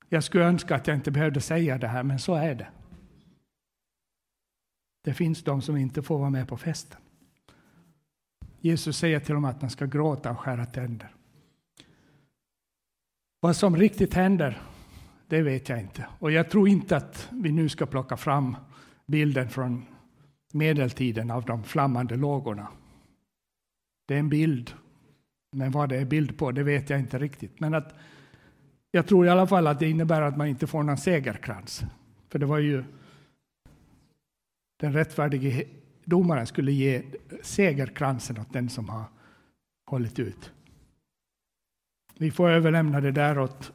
Jag 0.10 0.24
skulle 0.24 0.44
önska 0.44 0.76
att 0.76 0.88
jag 0.88 0.98
inte 0.98 1.12
behövde 1.12 1.42
säga 1.42 1.78
det 1.78 1.88
här, 1.88 2.04
men 2.04 2.20
så 2.20 2.36
är 2.36 2.56
det. 2.56 2.68
Det 5.02 5.14
finns 5.14 5.44
de 5.44 5.62
som 5.62 5.78
inte 5.78 6.02
får 6.02 6.20
vara 6.20 6.30
med 6.30 6.48
på 6.48 6.58
festen. 6.58 7.00
Jesus 8.60 8.98
säger 8.98 9.20
till 9.20 9.34
dem 9.34 9.46
att 9.46 9.62
man 9.62 9.70
ska 9.70 9.86
gråta 9.86 10.32
och 10.32 10.40
skära 10.40 10.66
tänder. 10.66 11.16
Vad 13.40 13.56
som 13.56 13.78
riktigt 13.78 14.14
händer, 14.14 14.62
det 15.28 15.42
vet 15.42 15.70
jag 15.70 15.80
inte. 15.80 16.08
Och 16.20 16.32
jag 16.32 16.50
tror 16.50 16.68
inte 16.68 16.98
att 16.98 17.30
vi 17.32 17.52
nu 17.52 17.70
ska 17.70 17.86
plocka 17.86 18.18
fram 18.18 18.56
bilden 19.06 19.50
från 19.50 19.86
medeltiden 20.54 21.32
av 21.32 21.46
de 21.46 21.64
flammande 21.64 22.16
lågorna. 22.16 22.68
Det 24.08 24.16
är 24.16 24.20
en 24.20 24.30
bild, 24.30 24.74
men 25.52 25.72
vad 25.72 25.90
det 25.90 25.98
är 25.98 26.06
bild 26.06 26.38
på, 26.38 26.52
det 26.52 26.64
vet 26.64 26.90
jag 26.90 27.00
inte 27.00 27.20
riktigt. 27.20 27.60
Men 27.60 27.74
att 27.74 27.96
jag 28.92 29.08
tror 29.08 29.26
i 29.26 29.30
alla 29.30 29.48
fall 29.48 29.68
att 29.68 29.80
det 29.80 29.90
innebär 29.90 30.22
att 30.22 30.38
man 30.38 30.48
inte 30.48 30.68
får 30.68 30.84
någon 30.84 30.98
segerkrans. 30.98 31.84
För 32.30 32.40
det 32.40 32.46
var 32.46 32.58
ju 32.58 32.84
den 34.80 34.94
rättfärdige 34.94 35.64
domaren 36.06 36.48
skulle 36.48 36.72
ge 36.72 37.04
segerkransen 37.42 38.40
åt 38.40 38.54
den 38.54 38.70
som 38.70 38.90
har 38.90 39.04
hållit 39.86 40.20
ut. 40.20 40.52
Vi 42.18 42.32
får 42.32 42.50
överlämna 42.50 43.02
det 43.02 43.12
där 43.12 43.40
åt, 43.40 43.72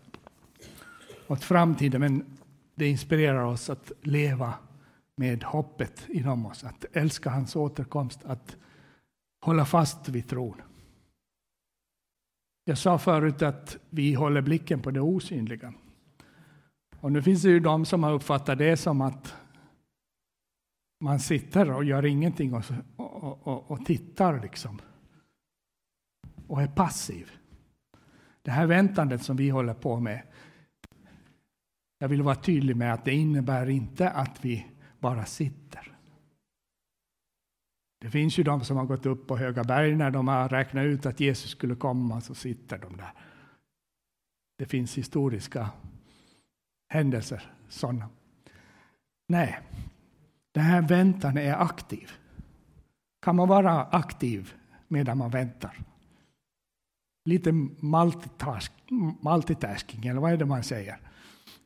åt 1.26 1.44
framtiden, 1.44 2.00
men 2.00 2.24
det 2.74 2.88
inspirerar 2.88 3.44
oss 3.44 3.70
att 3.70 3.92
leva 4.00 4.54
med 5.16 5.42
hoppet 5.42 6.06
inom 6.08 6.46
oss, 6.46 6.64
att 6.64 6.84
älska 6.92 7.30
hans 7.30 7.56
återkomst, 7.56 8.24
att 8.24 8.56
hålla 9.40 9.64
fast 9.64 10.08
vid 10.08 10.28
tron. 10.28 10.62
Jag 12.64 12.78
sa 12.78 12.98
förut 12.98 13.42
att 13.42 13.76
vi 13.90 14.14
håller 14.14 14.40
blicken 14.40 14.80
på 14.80 14.90
det 14.90 15.00
osynliga. 15.00 15.74
Och 17.00 17.12
nu 17.12 17.22
finns 17.22 17.42
det 17.42 17.48
ju 17.48 17.60
de 17.60 17.84
som 17.84 18.02
har 18.02 18.12
uppfattat 18.12 18.58
det 18.58 18.76
som 18.76 19.00
att 19.00 19.36
man 21.04 21.20
sitter 21.20 21.70
och 21.70 21.84
gör 21.84 22.04
ingenting 22.04 22.54
och, 22.54 22.64
och, 22.96 23.46
och, 23.46 23.70
och 23.70 23.86
tittar 23.86 24.40
liksom. 24.40 24.80
Och 26.46 26.62
är 26.62 26.66
passiv. 26.66 27.30
Det 28.42 28.50
här 28.50 28.66
väntandet 28.66 29.22
som 29.22 29.36
vi 29.36 29.48
håller 29.48 29.74
på 29.74 30.00
med. 30.00 30.22
Jag 31.98 32.08
vill 32.08 32.22
vara 32.22 32.34
tydlig 32.34 32.76
med 32.76 32.94
att 32.94 33.04
det 33.04 33.14
innebär 33.14 33.68
inte 33.68 34.10
att 34.10 34.44
vi 34.44 34.66
bara 34.98 35.24
sitter. 35.24 35.96
Det 38.00 38.10
finns 38.10 38.38
ju 38.38 38.42
de 38.42 38.64
som 38.64 38.76
har 38.76 38.84
gått 38.84 39.06
upp 39.06 39.26
på 39.26 39.36
höga 39.36 39.64
berg 39.64 39.96
när 39.96 40.10
de 40.10 40.28
har 40.28 40.48
räknat 40.48 40.84
ut 40.84 41.06
att 41.06 41.20
Jesus 41.20 41.50
skulle 41.50 41.74
komma, 41.74 42.20
så 42.20 42.34
sitter 42.34 42.78
de 42.78 42.96
där. 42.96 43.12
Det 44.58 44.66
finns 44.66 44.98
historiska 44.98 45.70
händelser, 46.88 47.52
sådana. 47.68 48.08
Nej, 49.28 49.60
den 50.54 50.64
här 50.64 50.82
väntan 50.82 51.36
är 51.36 51.54
aktiv. 51.54 52.10
Kan 53.22 53.36
man 53.36 53.48
vara 53.48 53.84
aktiv 53.84 54.54
medan 54.88 55.18
man 55.18 55.30
väntar? 55.30 55.84
lite 57.24 57.52
multitask, 57.80 58.72
multitasking, 59.20 60.06
eller 60.06 60.20
vad 60.20 60.32
är 60.32 60.36
det 60.36 60.44
man 60.44 60.62
säger? 60.62 60.96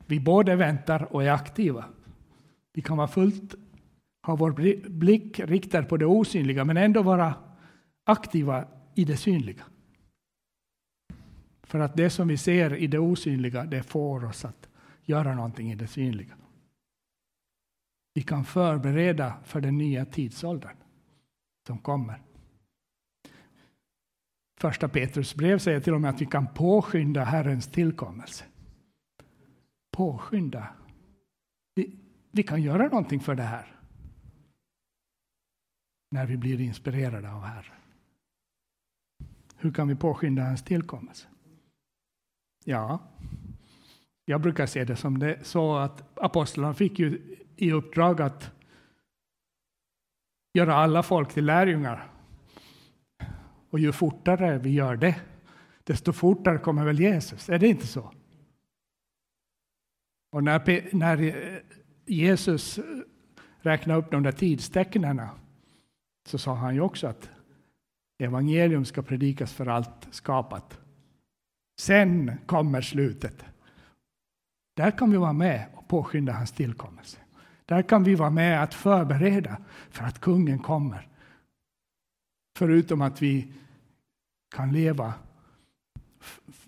Vi 0.06 0.20
både 0.20 0.56
väntar 0.56 1.12
och 1.14 1.24
är 1.24 1.30
aktiva. 1.30 1.84
Vi 2.72 2.82
kan 2.82 2.96
vara 2.96 3.08
fullt, 3.08 3.54
ha 4.26 4.36
vår 4.36 4.52
blick 4.88 5.40
riktad 5.40 5.82
på 5.82 5.96
det 5.96 6.06
osynliga, 6.06 6.64
men 6.64 6.76
ändå 6.76 7.02
vara 7.02 7.34
aktiva 8.04 8.64
i 8.94 9.04
det 9.04 9.16
synliga. 9.16 9.62
För 11.62 11.78
att 11.78 11.96
det 11.96 12.10
som 12.10 12.28
vi 12.28 12.36
ser 12.36 12.74
i 12.74 12.86
det 12.86 12.98
osynliga, 12.98 13.64
det 13.64 13.82
får 13.82 14.24
oss 14.24 14.44
att 14.44 14.68
göra 15.02 15.34
någonting 15.34 15.72
i 15.72 15.74
det 15.74 15.86
synliga. 15.86 16.34
Vi 18.18 18.22
kan 18.22 18.44
förbereda 18.44 19.36
för 19.44 19.60
den 19.60 19.78
nya 19.78 20.04
tidsåldern 20.04 20.76
som 21.66 21.78
kommer. 21.78 22.22
Första 24.60 24.88
Petrus 24.88 25.34
brev 25.34 25.58
säger 25.58 25.80
till 25.80 25.94
och 25.94 26.00
med 26.00 26.10
att 26.10 26.20
vi 26.20 26.26
kan 26.26 26.54
påskynda 26.54 27.24
Herrens 27.24 27.66
tillkommelse. 27.66 28.44
Påskynda. 29.90 30.68
Vi, 31.74 31.98
vi 32.30 32.42
kan 32.42 32.62
göra 32.62 32.82
någonting 32.82 33.20
för 33.20 33.34
det 33.34 33.42
här. 33.42 33.76
När 36.10 36.26
vi 36.26 36.36
blir 36.36 36.60
inspirerade 36.60 37.32
av 37.32 37.42
Herren. 37.42 37.80
Hur 39.56 39.72
kan 39.72 39.88
vi 39.88 39.94
påskynda 39.94 40.42
hans 40.42 40.64
tillkommelse? 40.64 41.28
Ja, 42.64 43.02
jag 44.24 44.40
brukar 44.40 44.66
se 44.66 44.84
det 44.84 44.96
som 44.96 45.18
det, 45.18 45.46
så 45.46 45.76
att 45.76 46.18
apostlarna 46.18 46.74
fick 46.74 46.98
ju 46.98 47.38
i 47.58 47.72
uppdrag 47.72 48.20
att 48.20 48.50
göra 50.54 50.74
alla 50.74 51.02
folk 51.02 51.32
till 51.32 51.44
lärjungar. 51.44 52.10
Och 53.70 53.78
ju 53.78 53.92
fortare 53.92 54.58
vi 54.58 54.70
gör 54.70 54.96
det, 54.96 55.20
desto 55.84 56.12
fortare 56.12 56.58
kommer 56.58 56.84
väl 56.84 57.00
Jesus? 57.00 57.48
Är 57.48 57.58
det 57.58 57.68
inte 57.68 57.86
så? 57.86 58.12
Och 60.30 60.44
när, 60.44 60.94
när 60.96 61.22
eh, 61.22 61.58
Jesus 62.06 62.78
räknade 63.60 64.00
upp 64.00 64.10
de 64.10 64.22
där 64.22 64.32
tidstecknen 64.32 65.22
så 66.28 66.38
sa 66.38 66.54
han 66.54 66.74
ju 66.74 66.80
också 66.80 67.06
att 67.06 67.30
evangelium 68.18 68.84
ska 68.84 69.02
predikas 69.02 69.52
för 69.52 69.66
allt 69.66 70.08
skapat. 70.10 70.80
Sen 71.80 72.38
kommer 72.46 72.80
slutet. 72.80 73.44
Där 74.76 74.90
kan 74.90 75.10
vi 75.10 75.16
vara 75.16 75.32
med 75.32 75.66
och 75.74 75.88
påskynda 75.88 76.32
hans 76.32 76.52
tillkommelse. 76.52 77.18
Där 77.68 77.82
kan 77.82 78.04
vi 78.04 78.14
vara 78.14 78.30
med 78.30 78.62
att 78.62 78.74
förbereda 78.74 79.56
för 79.90 80.04
att 80.04 80.20
kungen 80.20 80.58
kommer. 80.58 81.08
Förutom 82.58 83.02
att 83.02 83.22
vi 83.22 83.52
kan 84.54 84.72
leva 84.72 85.14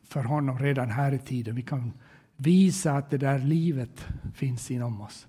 för 0.05 0.23
honom 0.23 0.59
redan 0.59 0.91
här 0.91 1.13
i 1.13 1.19
tiden. 1.19 1.55
Vi 1.55 1.63
kan 1.63 1.93
visa 2.37 2.93
att 2.93 3.11
det 3.11 3.19
där 3.19 3.39
livet 3.39 4.09
finns 4.35 4.71
inom 4.71 5.01
oss. 5.01 5.29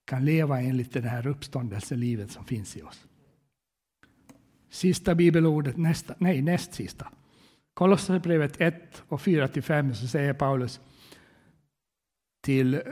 Vi 0.00 0.10
kan 0.10 0.24
leva 0.24 0.60
enligt 0.60 0.92
det 0.92 1.00
här 1.00 1.26
uppståndelselivet 1.26 2.30
som 2.30 2.44
finns 2.44 2.76
i 2.76 2.82
oss. 2.82 3.06
Sista 4.70 5.14
bibelordet, 5.14 5.76
nästa, 5.76 6.14
nej 6.18 6.42
näst 6.42 6.74
sista. 6.74 7.08
Kolosserbrevet 7.74 8.60
1 8.60 9.02
och 9.08 9.20
4-5 9.20 9.92
så 9.92 10.08
säger 10.08 10.32
Paulus 10.32 10.80
till 12.40 12.82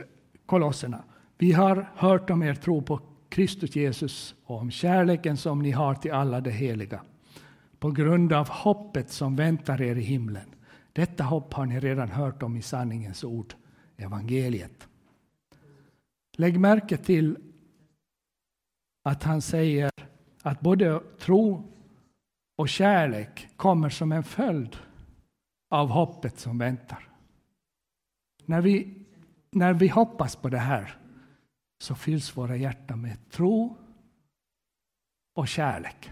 kolosserna. 0.45 1.03
Vi 1.37 1.51
har 1.51 1.91
hört 1.95 2.29
om 2.29 2.43
er 2.43 2.53
tro 2.53 2.81
på 2.81 2.99
Kristus 3.29 3.75
Jesus 3.75 4.35
och 4.45 4.57
om 4.57 4.71
kärleken 4.71 5.37
som 5.37 5.61
ni 5.61 5.71
har 5.71 5.95
till 5.95 6.11
alla 6.11 6.41
de 6.41 6.51
heliga 6.51 7.01
på 7.79 7.91
grund 7.91 8.33
av 8.33 8.49
hoppet 8.49 9.09
som 9.09 9.35
väntar 9.35 9.81
er 9.81 9.95
i 9.95 10.01
himlen. 10.01 10.55
Detta 10.93 11.23
hopp 11.23 11.53
har 11.53 11.65
ni 11.65 11.79
redan 11.79 12.09
hört 12.09 12.43
om 12.43 12.57
i 12.57 12.61
sanningens 12.61 13.23
ord, 13.23 13.53
evangeliet. 13.97 14.87
Lägg 16.37 16.59
märke 16.59 16.97
till 16.97 17.37
att 19.03 19.23
han 19.23 19.41
säger 19.41 19.91
att 20.41 20.61
både 20.61 20.99
tro 21.19 21.73
och 22.55 22.69
kärlek 22.69 23.47
kommer 23.55 23.89
som 23.89 24.11
en 24.11 24.23
följd 24.23 24.77
av 25.69 25.89
hoppet 25.89 26.39
som 26.39 26.57
väntar. 26.57 27.09
När 28.45 28.61
vi, 28.61 29.05
när 29.51 29.73
vi 29.73 29.87
hoppas 29.87 30.35
på 30.35 30.49
det 30.49 30.57
här 30.57 30.97
så 31.83 31.95
fylls 31.95 32.37
våra 32.37 32.55
hjärtan 32.55 33.01
med 33.01 33.29
tro 33.29 33.77
och 35.35 35.47
kärlek. 35.47 36.11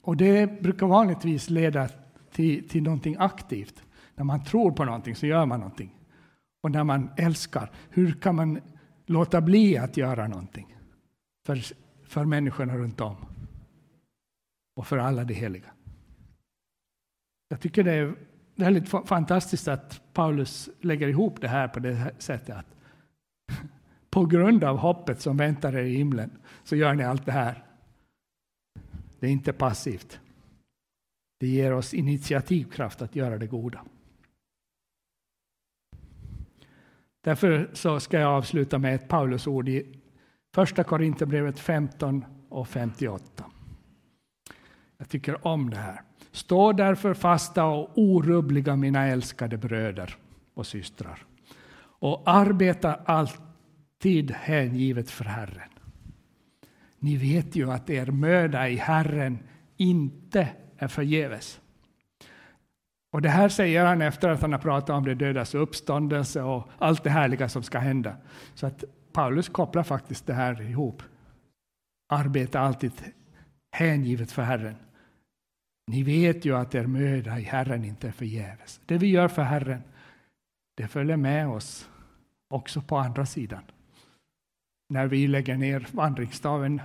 Och 0.00 0.16
det 0.16 0.62
brukar 0.62 0.86
vanligtvis 0.86 1.50
leda 1.50 1.88
till, 2.30 2.68
till 2.68 2.82
någonting 2.82 3.16
aktivt. 3.18 3.82
När 4.14 4.24
man 4.24 4.44
tror 4.44 4.72
på 4.72 4.84
någonting 4.84 5.16
så 5.16 5.26
gör 5.26 5.46
man 5.46 5.60
någonting. 5.60 5.98
Och 6.62 6.70
när 6.70 6.84
man 6.84 7.10
älskar, 7.16 7.70
hur 7.90 8.12
kan 8.12 8.34
man 8.34 8.60
låta 9.06 9.40
bli 9.40 9.78
att 9.78 9.96
göra 9.96 10.28
någonting 10.28 10.76
för, 11.46 11.62
för 12.04 12.24
människorna 12.24 12.76
runt 12.76 13.00
om? 13.00 13.16
Och 14.76 14.86
för 14.86 14.98
alla 14.98 15.24
de 15.24 15.34
heliga. 15.34 15.72
Jag 17.48 17.60
tycker 17.60 17.84
det 17.84 17.92
är 17.92 18.14
väldigt 18.54 18.88
fantastiskt 18.88 19.68
att 19.68 20.02
Paulus 20.12 20.70
lägger 20.80 21.08
ihop 21.08 21.40
det 21.40 21.48
här 21.48 21.68
på 21.68 21.80
det 21.80 21.94
här 21.94 22.14
sättet. 22.18 22.56
Att 22.56 22.73
på 24.14 24.26
grund 24.26 24.64
av 24.64 24.76
hoppet 24.76 25.20
som 25.20 25.36
väntar 25.36 25.76
er 25.76 25.84
i 25.84 25.96
himlen 25.96 26.30
så 26.64 26.76
gör 26.76 26.94
ni 26.94 27.04
allt 27.04 27.26
det 27.26 27.32
här. 27.32 27.64
Det 29.20 29.26
är 29.26 29.30
inte 29.30 29.52
passivt. 29.52 30.20
Det 31.40 31.46
ger 31.46 31.72
oss 31.72 31.94
initiativkraft 31.94 33.02
att 33.02 33.16
göra 33.16 33.38
det 33.38 33.46
goda. 33.46 33.84
Därför 37.24 37.70
så 37.72 38.00
ska 38.00 38.20
jag 38.20 38.30
avsluta 38.30 38.78
med 38.78 38.94
ett 38.94 39.08
Paulusord 39.08 39.68
i 39.68 40.00
Första 40.54 40.84
Korinthierbrevet 40.84 41.60
15 41.60 42.24
och 42.48 42.68
58. 42.68 43.44
Jag 44.98 45.08
tycker 45.08 45.46
om 45.46 45.70
det 45.70 45.76
här. 45.76 46.02
Stå 46.32 46.72
därför 46.72 47.14
fasta 47.14 47.64
och 47.64 47.90
orubbliga, 47.94 48.76
mina 48.76 49.06
älskade 49.06 49.56
bröder 49.56 50.16
och 50.54 50.66
systrar, 50.66 51.26
och 51.78 52.22
arbeta 52.26 52.94
alltid 54.04 54.30
hängivet 54.30 55.10
för 55.10 55.24
Herren. 55.24 55.68
Ni 56.98 57.16
vet 57.16 57.56
ju 57.56 57.70
att 57.70 57.90
er 57.90 58.06
möda 58.06 58.68
i 58.68 58.76
Herren 58.76 59.38
inte 59.76 60.48
är 60.78 60.88
förgäves. 60.88 61.60
Och 63.12 63.22
det 63.22 63.28
här 63.28 63.48
säger 63.48 63.84
han 63.84 64.02
efter 64.02 64.28
att 64.28 64.40
han 64.40 64.52
har 64.52 64.58
pratat 64.58 64.90
om 64.90 65.04
det 65.04 65.14
dödas 65.14 65.54
uppståndelse 65.54 66.42
och 66.42 66.68
allt 66.78 67.04
det 67.04 67.10
härliga 67.10 67.48
som 67.48 67.62
ska 67.62 67.78
hända. 67.78 68.16
Så 68.54 68.66
att 68.66 68.84
Paulus 69.12 69.48
kopplar 69.48 69.82
faktiskt 69.82 70.26
det 70.26 70.34
här 70.34 70.62
ihop. 70.62 71.02
Arbeta 72.08 72.60
alltid 72.60 72.92
hängivet 73.72 74.32
för 74.32 74.42
Herren. 74.42 74.76
Ni 75.86 76.02
vet 76.02 76.44
ju 76.44 76.56
att 76.56 76.74
er 76.74 76.86
möda 76.86 77.38
i 77.38 77.42
Herren 77.42 77.84
inte 77.84 78.08
är 78.08 78.12
förgäves. 78.12 78.80
Det 78.86 78.98
vi 78.98 79.06
gör 79.06 79.28
för 79.28 79.42
Herren, 79.42 79.82
det 80.74 80.88
följer 80.88 81.16
med 81.16 81.48
oss 81.48 81.88
också 82.48 82.80
på 82.80 82.96
andra 82.96 83.26
sidan. 83.26 83.62
När 84.94 85.06
vi 85.06 85.26
lägger 85.26 85.56
ner 85.56 85.88
vandringsstaven, 85.92 86.82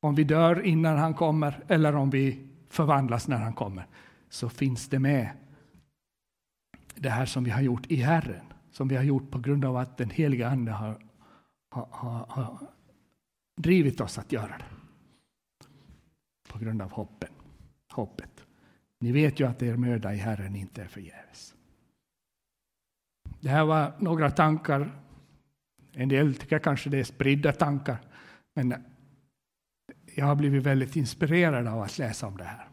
om 0.00 0.14
vi 0.14 0.24
dör 0.24 0.66
innan 0.66 0.98
han 0.98 1.14
kommer 1.14 1.64
eller 1.68 1.96
om 1.96 2.10
vi 2.10 2.48
förvandlas 2.68 3.28
när 3.28 3.38
han 3.38 3.52
kommer, 3.52 3.86
så 4.28 4.48
finns 4.48 4.88
det 4.88 4.98
med 4.98 5.30
det 6.94 7.10
här 7.10 7.26
som 7.26 7.44
vi 7.44 7.50
har 7.50 7.60
gjort 7.60 7.86
i 7.86 7.96
Herren, 7.96 8.46
som 8.70 8.88
vi 8.88 8.96
har 8.96 9.02
gjort 9.02 9.30
på 9.30 9.38
grund 9.38 9.64
av 9.64 9.76
att 9.76 9.96
den 9.96 10.10
heliga 10.10 10.48
Ande 10.48 10.72
har, 10.72 10.98
har, 11.70 11.88
har, 11.90 12.26
har 12.28 12.58
drivit 13.60 14.00
oss 14.00 14.18
att 14.18 14.32
göra 14.32 14.58
det. 14.58 14.64
På 16.48 16.58
grund 16.58 16.82
av 16.82 16.90
hoppen, 16.90 17.30
hoppet. 17.92 18.44
Ni 19.00 19.12
vet 19.12 19.40
ju 19.40 19.48
att 19.48 19.62
er 19.62 19.76
möda 19.76 20.14
i 20.14 20.16
Herren 20.16 20.56
inte 20.56 20.82
är 20.82 20.88
förgäves. 20.88 21.54
Det 23.40 23.48
här 23.48 23.64
var 23.64 23.92
några 23.98 24.30
tankar. 24.30 24.90
En 26.00 26.08
del 26.08 26.34
tycker 26.34 26.58
kanske 26.58 26.90
det 26.90 26.98
är 26.98 27.04
spridda 27.04 27.52
tankar. 27.52 27.96
Men 28.54 28.74
jag 30.14 30.26
har 30.26 30.34
blivit 30.34 30.62
väldigt 30.62 30.96
inspirerad 30.96 31.66
av 31.66 31.82
att 31.82 31.98
läsa 31.98 32.26
om 32.26 32.36
det 32.36 32.44
här. 32.44 32.68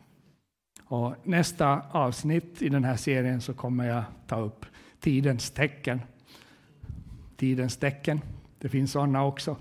Och 0.83 1.15
nästa 1.23 1.81
avsnitt 1.91 2.61
i 2.61 2.69
den 2.69 2.83
här 2.83 2.95
serien 2.95 3.41
så 3.41 3.53
kommer 3.53 3.87
jag 3.87 4.03
ta 4.27 4.39
upp 4.39 4.65
tidens 4.99 5.51
tecken. 5.51 6.01
Tidens 7.37 7.77
tecken, 7.77 8.21
det 8.59 8.69
finns 8.69 8.91
sådana 8.91 9.25
också. 9.25 9.57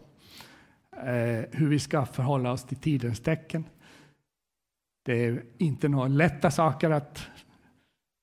Eh, 0.97 1.45
hur 1.53 1.69
vi 1.69 1.79
ska 1.79 2.07
förhålla 2.07 2.53
oss 2.53 2.65
till 2.65 2.77
tidens 2.77 3.21
tecken. 3.21 3.65
Det 5.05 5.25
är 5.25 5.43
inte 5.59 5.89
några 5.89 6.09
lätta 6.09 6.51
saker 6.51 6.91
att 6.91 7.27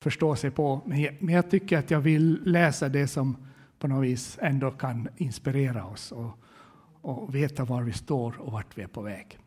förstå 0.02 0.36
sig 0.36 0.50
på, 0.50 0.82
men 1.18 1.34
jag 1.34 1.50
tycker 1.50 1.78
att 1.78 1.90
jag 1.90 2.00
vill 2.00 2.40
läsa 2.44 2.88
det 2.88 3.08
som 3.08 3.51
på 3.82 3.88
något 3.88 4.04
vis 4.04 4.38
ändå 4.42 4.70
kan 4.70 5.08
inspirera 5.16 5.84
oss 5.84 6.12
och, 6.12 6.38
och 7.00 7.34
veta 7.34 7.64
var 7.64 7.82
vi 7.82 7.92
står 7.92 8.40
och 8.40 8.52
vart 8.52 8.78
vi 8.78 8.82
är 8.82 8.86
på 8.86 9.02
väg. 9.02 9.38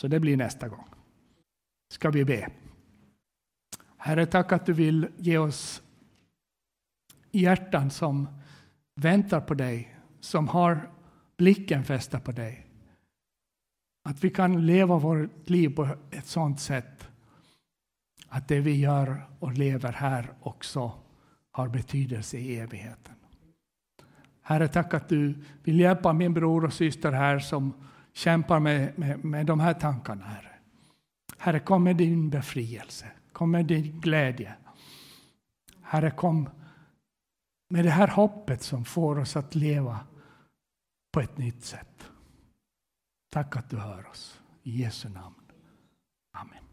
Så 0.00 0.08
det 0.08 0.20
blir 0.20 0.36
nästa 0.36 0.68
gång. 0.68 0.88
Ska 1.92 2.10
vi 2.10 2.24
be. 2.24 2.50
Herre, 3.96 4.26
tack 4.26 4.52
att 4.52 4.66
du 4.66 4.72
vill 4.72 5.08
ge 5.16 5.38
oss 5.38 5.82
hjärtan 7.30 7.90
som 7.90 8.28
väntar 8.94 9.40
på 9.40 9.54
dig, 9.54 9.96
som 10.20 10.48
har 10.48 10.90
blicken 11.36 11.84
fästa 11.84 12.20
på 12.20 12.32
dig. 12.32 12.66
Att 14.04 14.24
vi 14.24 14.30
kan 14.30 14.66
leva 14.66 14.98
vårt 14.98 15.50
liv 15.50 15.76
på 15.76 15.88
ett 16.10 16.26
sådant 16.26 16.60
sätt 16.60 17.08
att 18.28 18.48
det 18.48 18.60
vi 18.60 18.80
gör 18.80 19.26
och 19.38 19.52
lever 19.52 19.92
här 19.92 20.32
också 20.40 20.92
har 21.50 21.68
betydelse 21.68 22.38
i 22.38 22.58
evigheten. 22.58 23.14
Herre, 24.52 24.68
tack 24.68 24.94
att 24.94 25.08
du 25.08 25.34
vill 25.62 25.80
hjälpa 25.80 26.12
min 26.12 26.34
bror 26.34 26.64
och 26.64 26.72
syster 26.72 27.12
här 27.12 27.38
som 27.38 27.72
kämpar 28.12 28.60
med, 28.60 28.98
med, 28.98 29.24
med 29.24 29.46
de 29.46 29.60
här 29.60 29.74
tankarna, 29.74 30.24
Herre. 30.24 30.52
Herre, 31.38 31.60
kom 31.60 31.84
med 31.84 31.96
din 31.96 32.30
befrielse, 32.30 33.06
kom 33.32 33.50
med 33.50 33.66
din 33.66 34.00
glädje. 34.00 34.54
Herre, 35.82 36.10
kom 36.10 36.48
med 37.70 37.84
det 37.84 37.90
här 37.90 38.08
hoppet 38.08 38.62
som 38.62 38.84
får 38.84 39.18
oss 39.18 39.36
att 39.36 39.54
leva 39.54 39.98
på 41.12 41.20
ett 41.20 41.38
nytt 41.38 41.64
sätt. 41.64 42.10
Tack 43.30 43.56
att 43.56 43.70
du 43.70 43.76
hör 43.76 44.08
oss. 44.10 44.40
I 44.62 44.82
Jesu 44.82 45.08
namn. 45.08 45.34
Amen. 46.32 46.71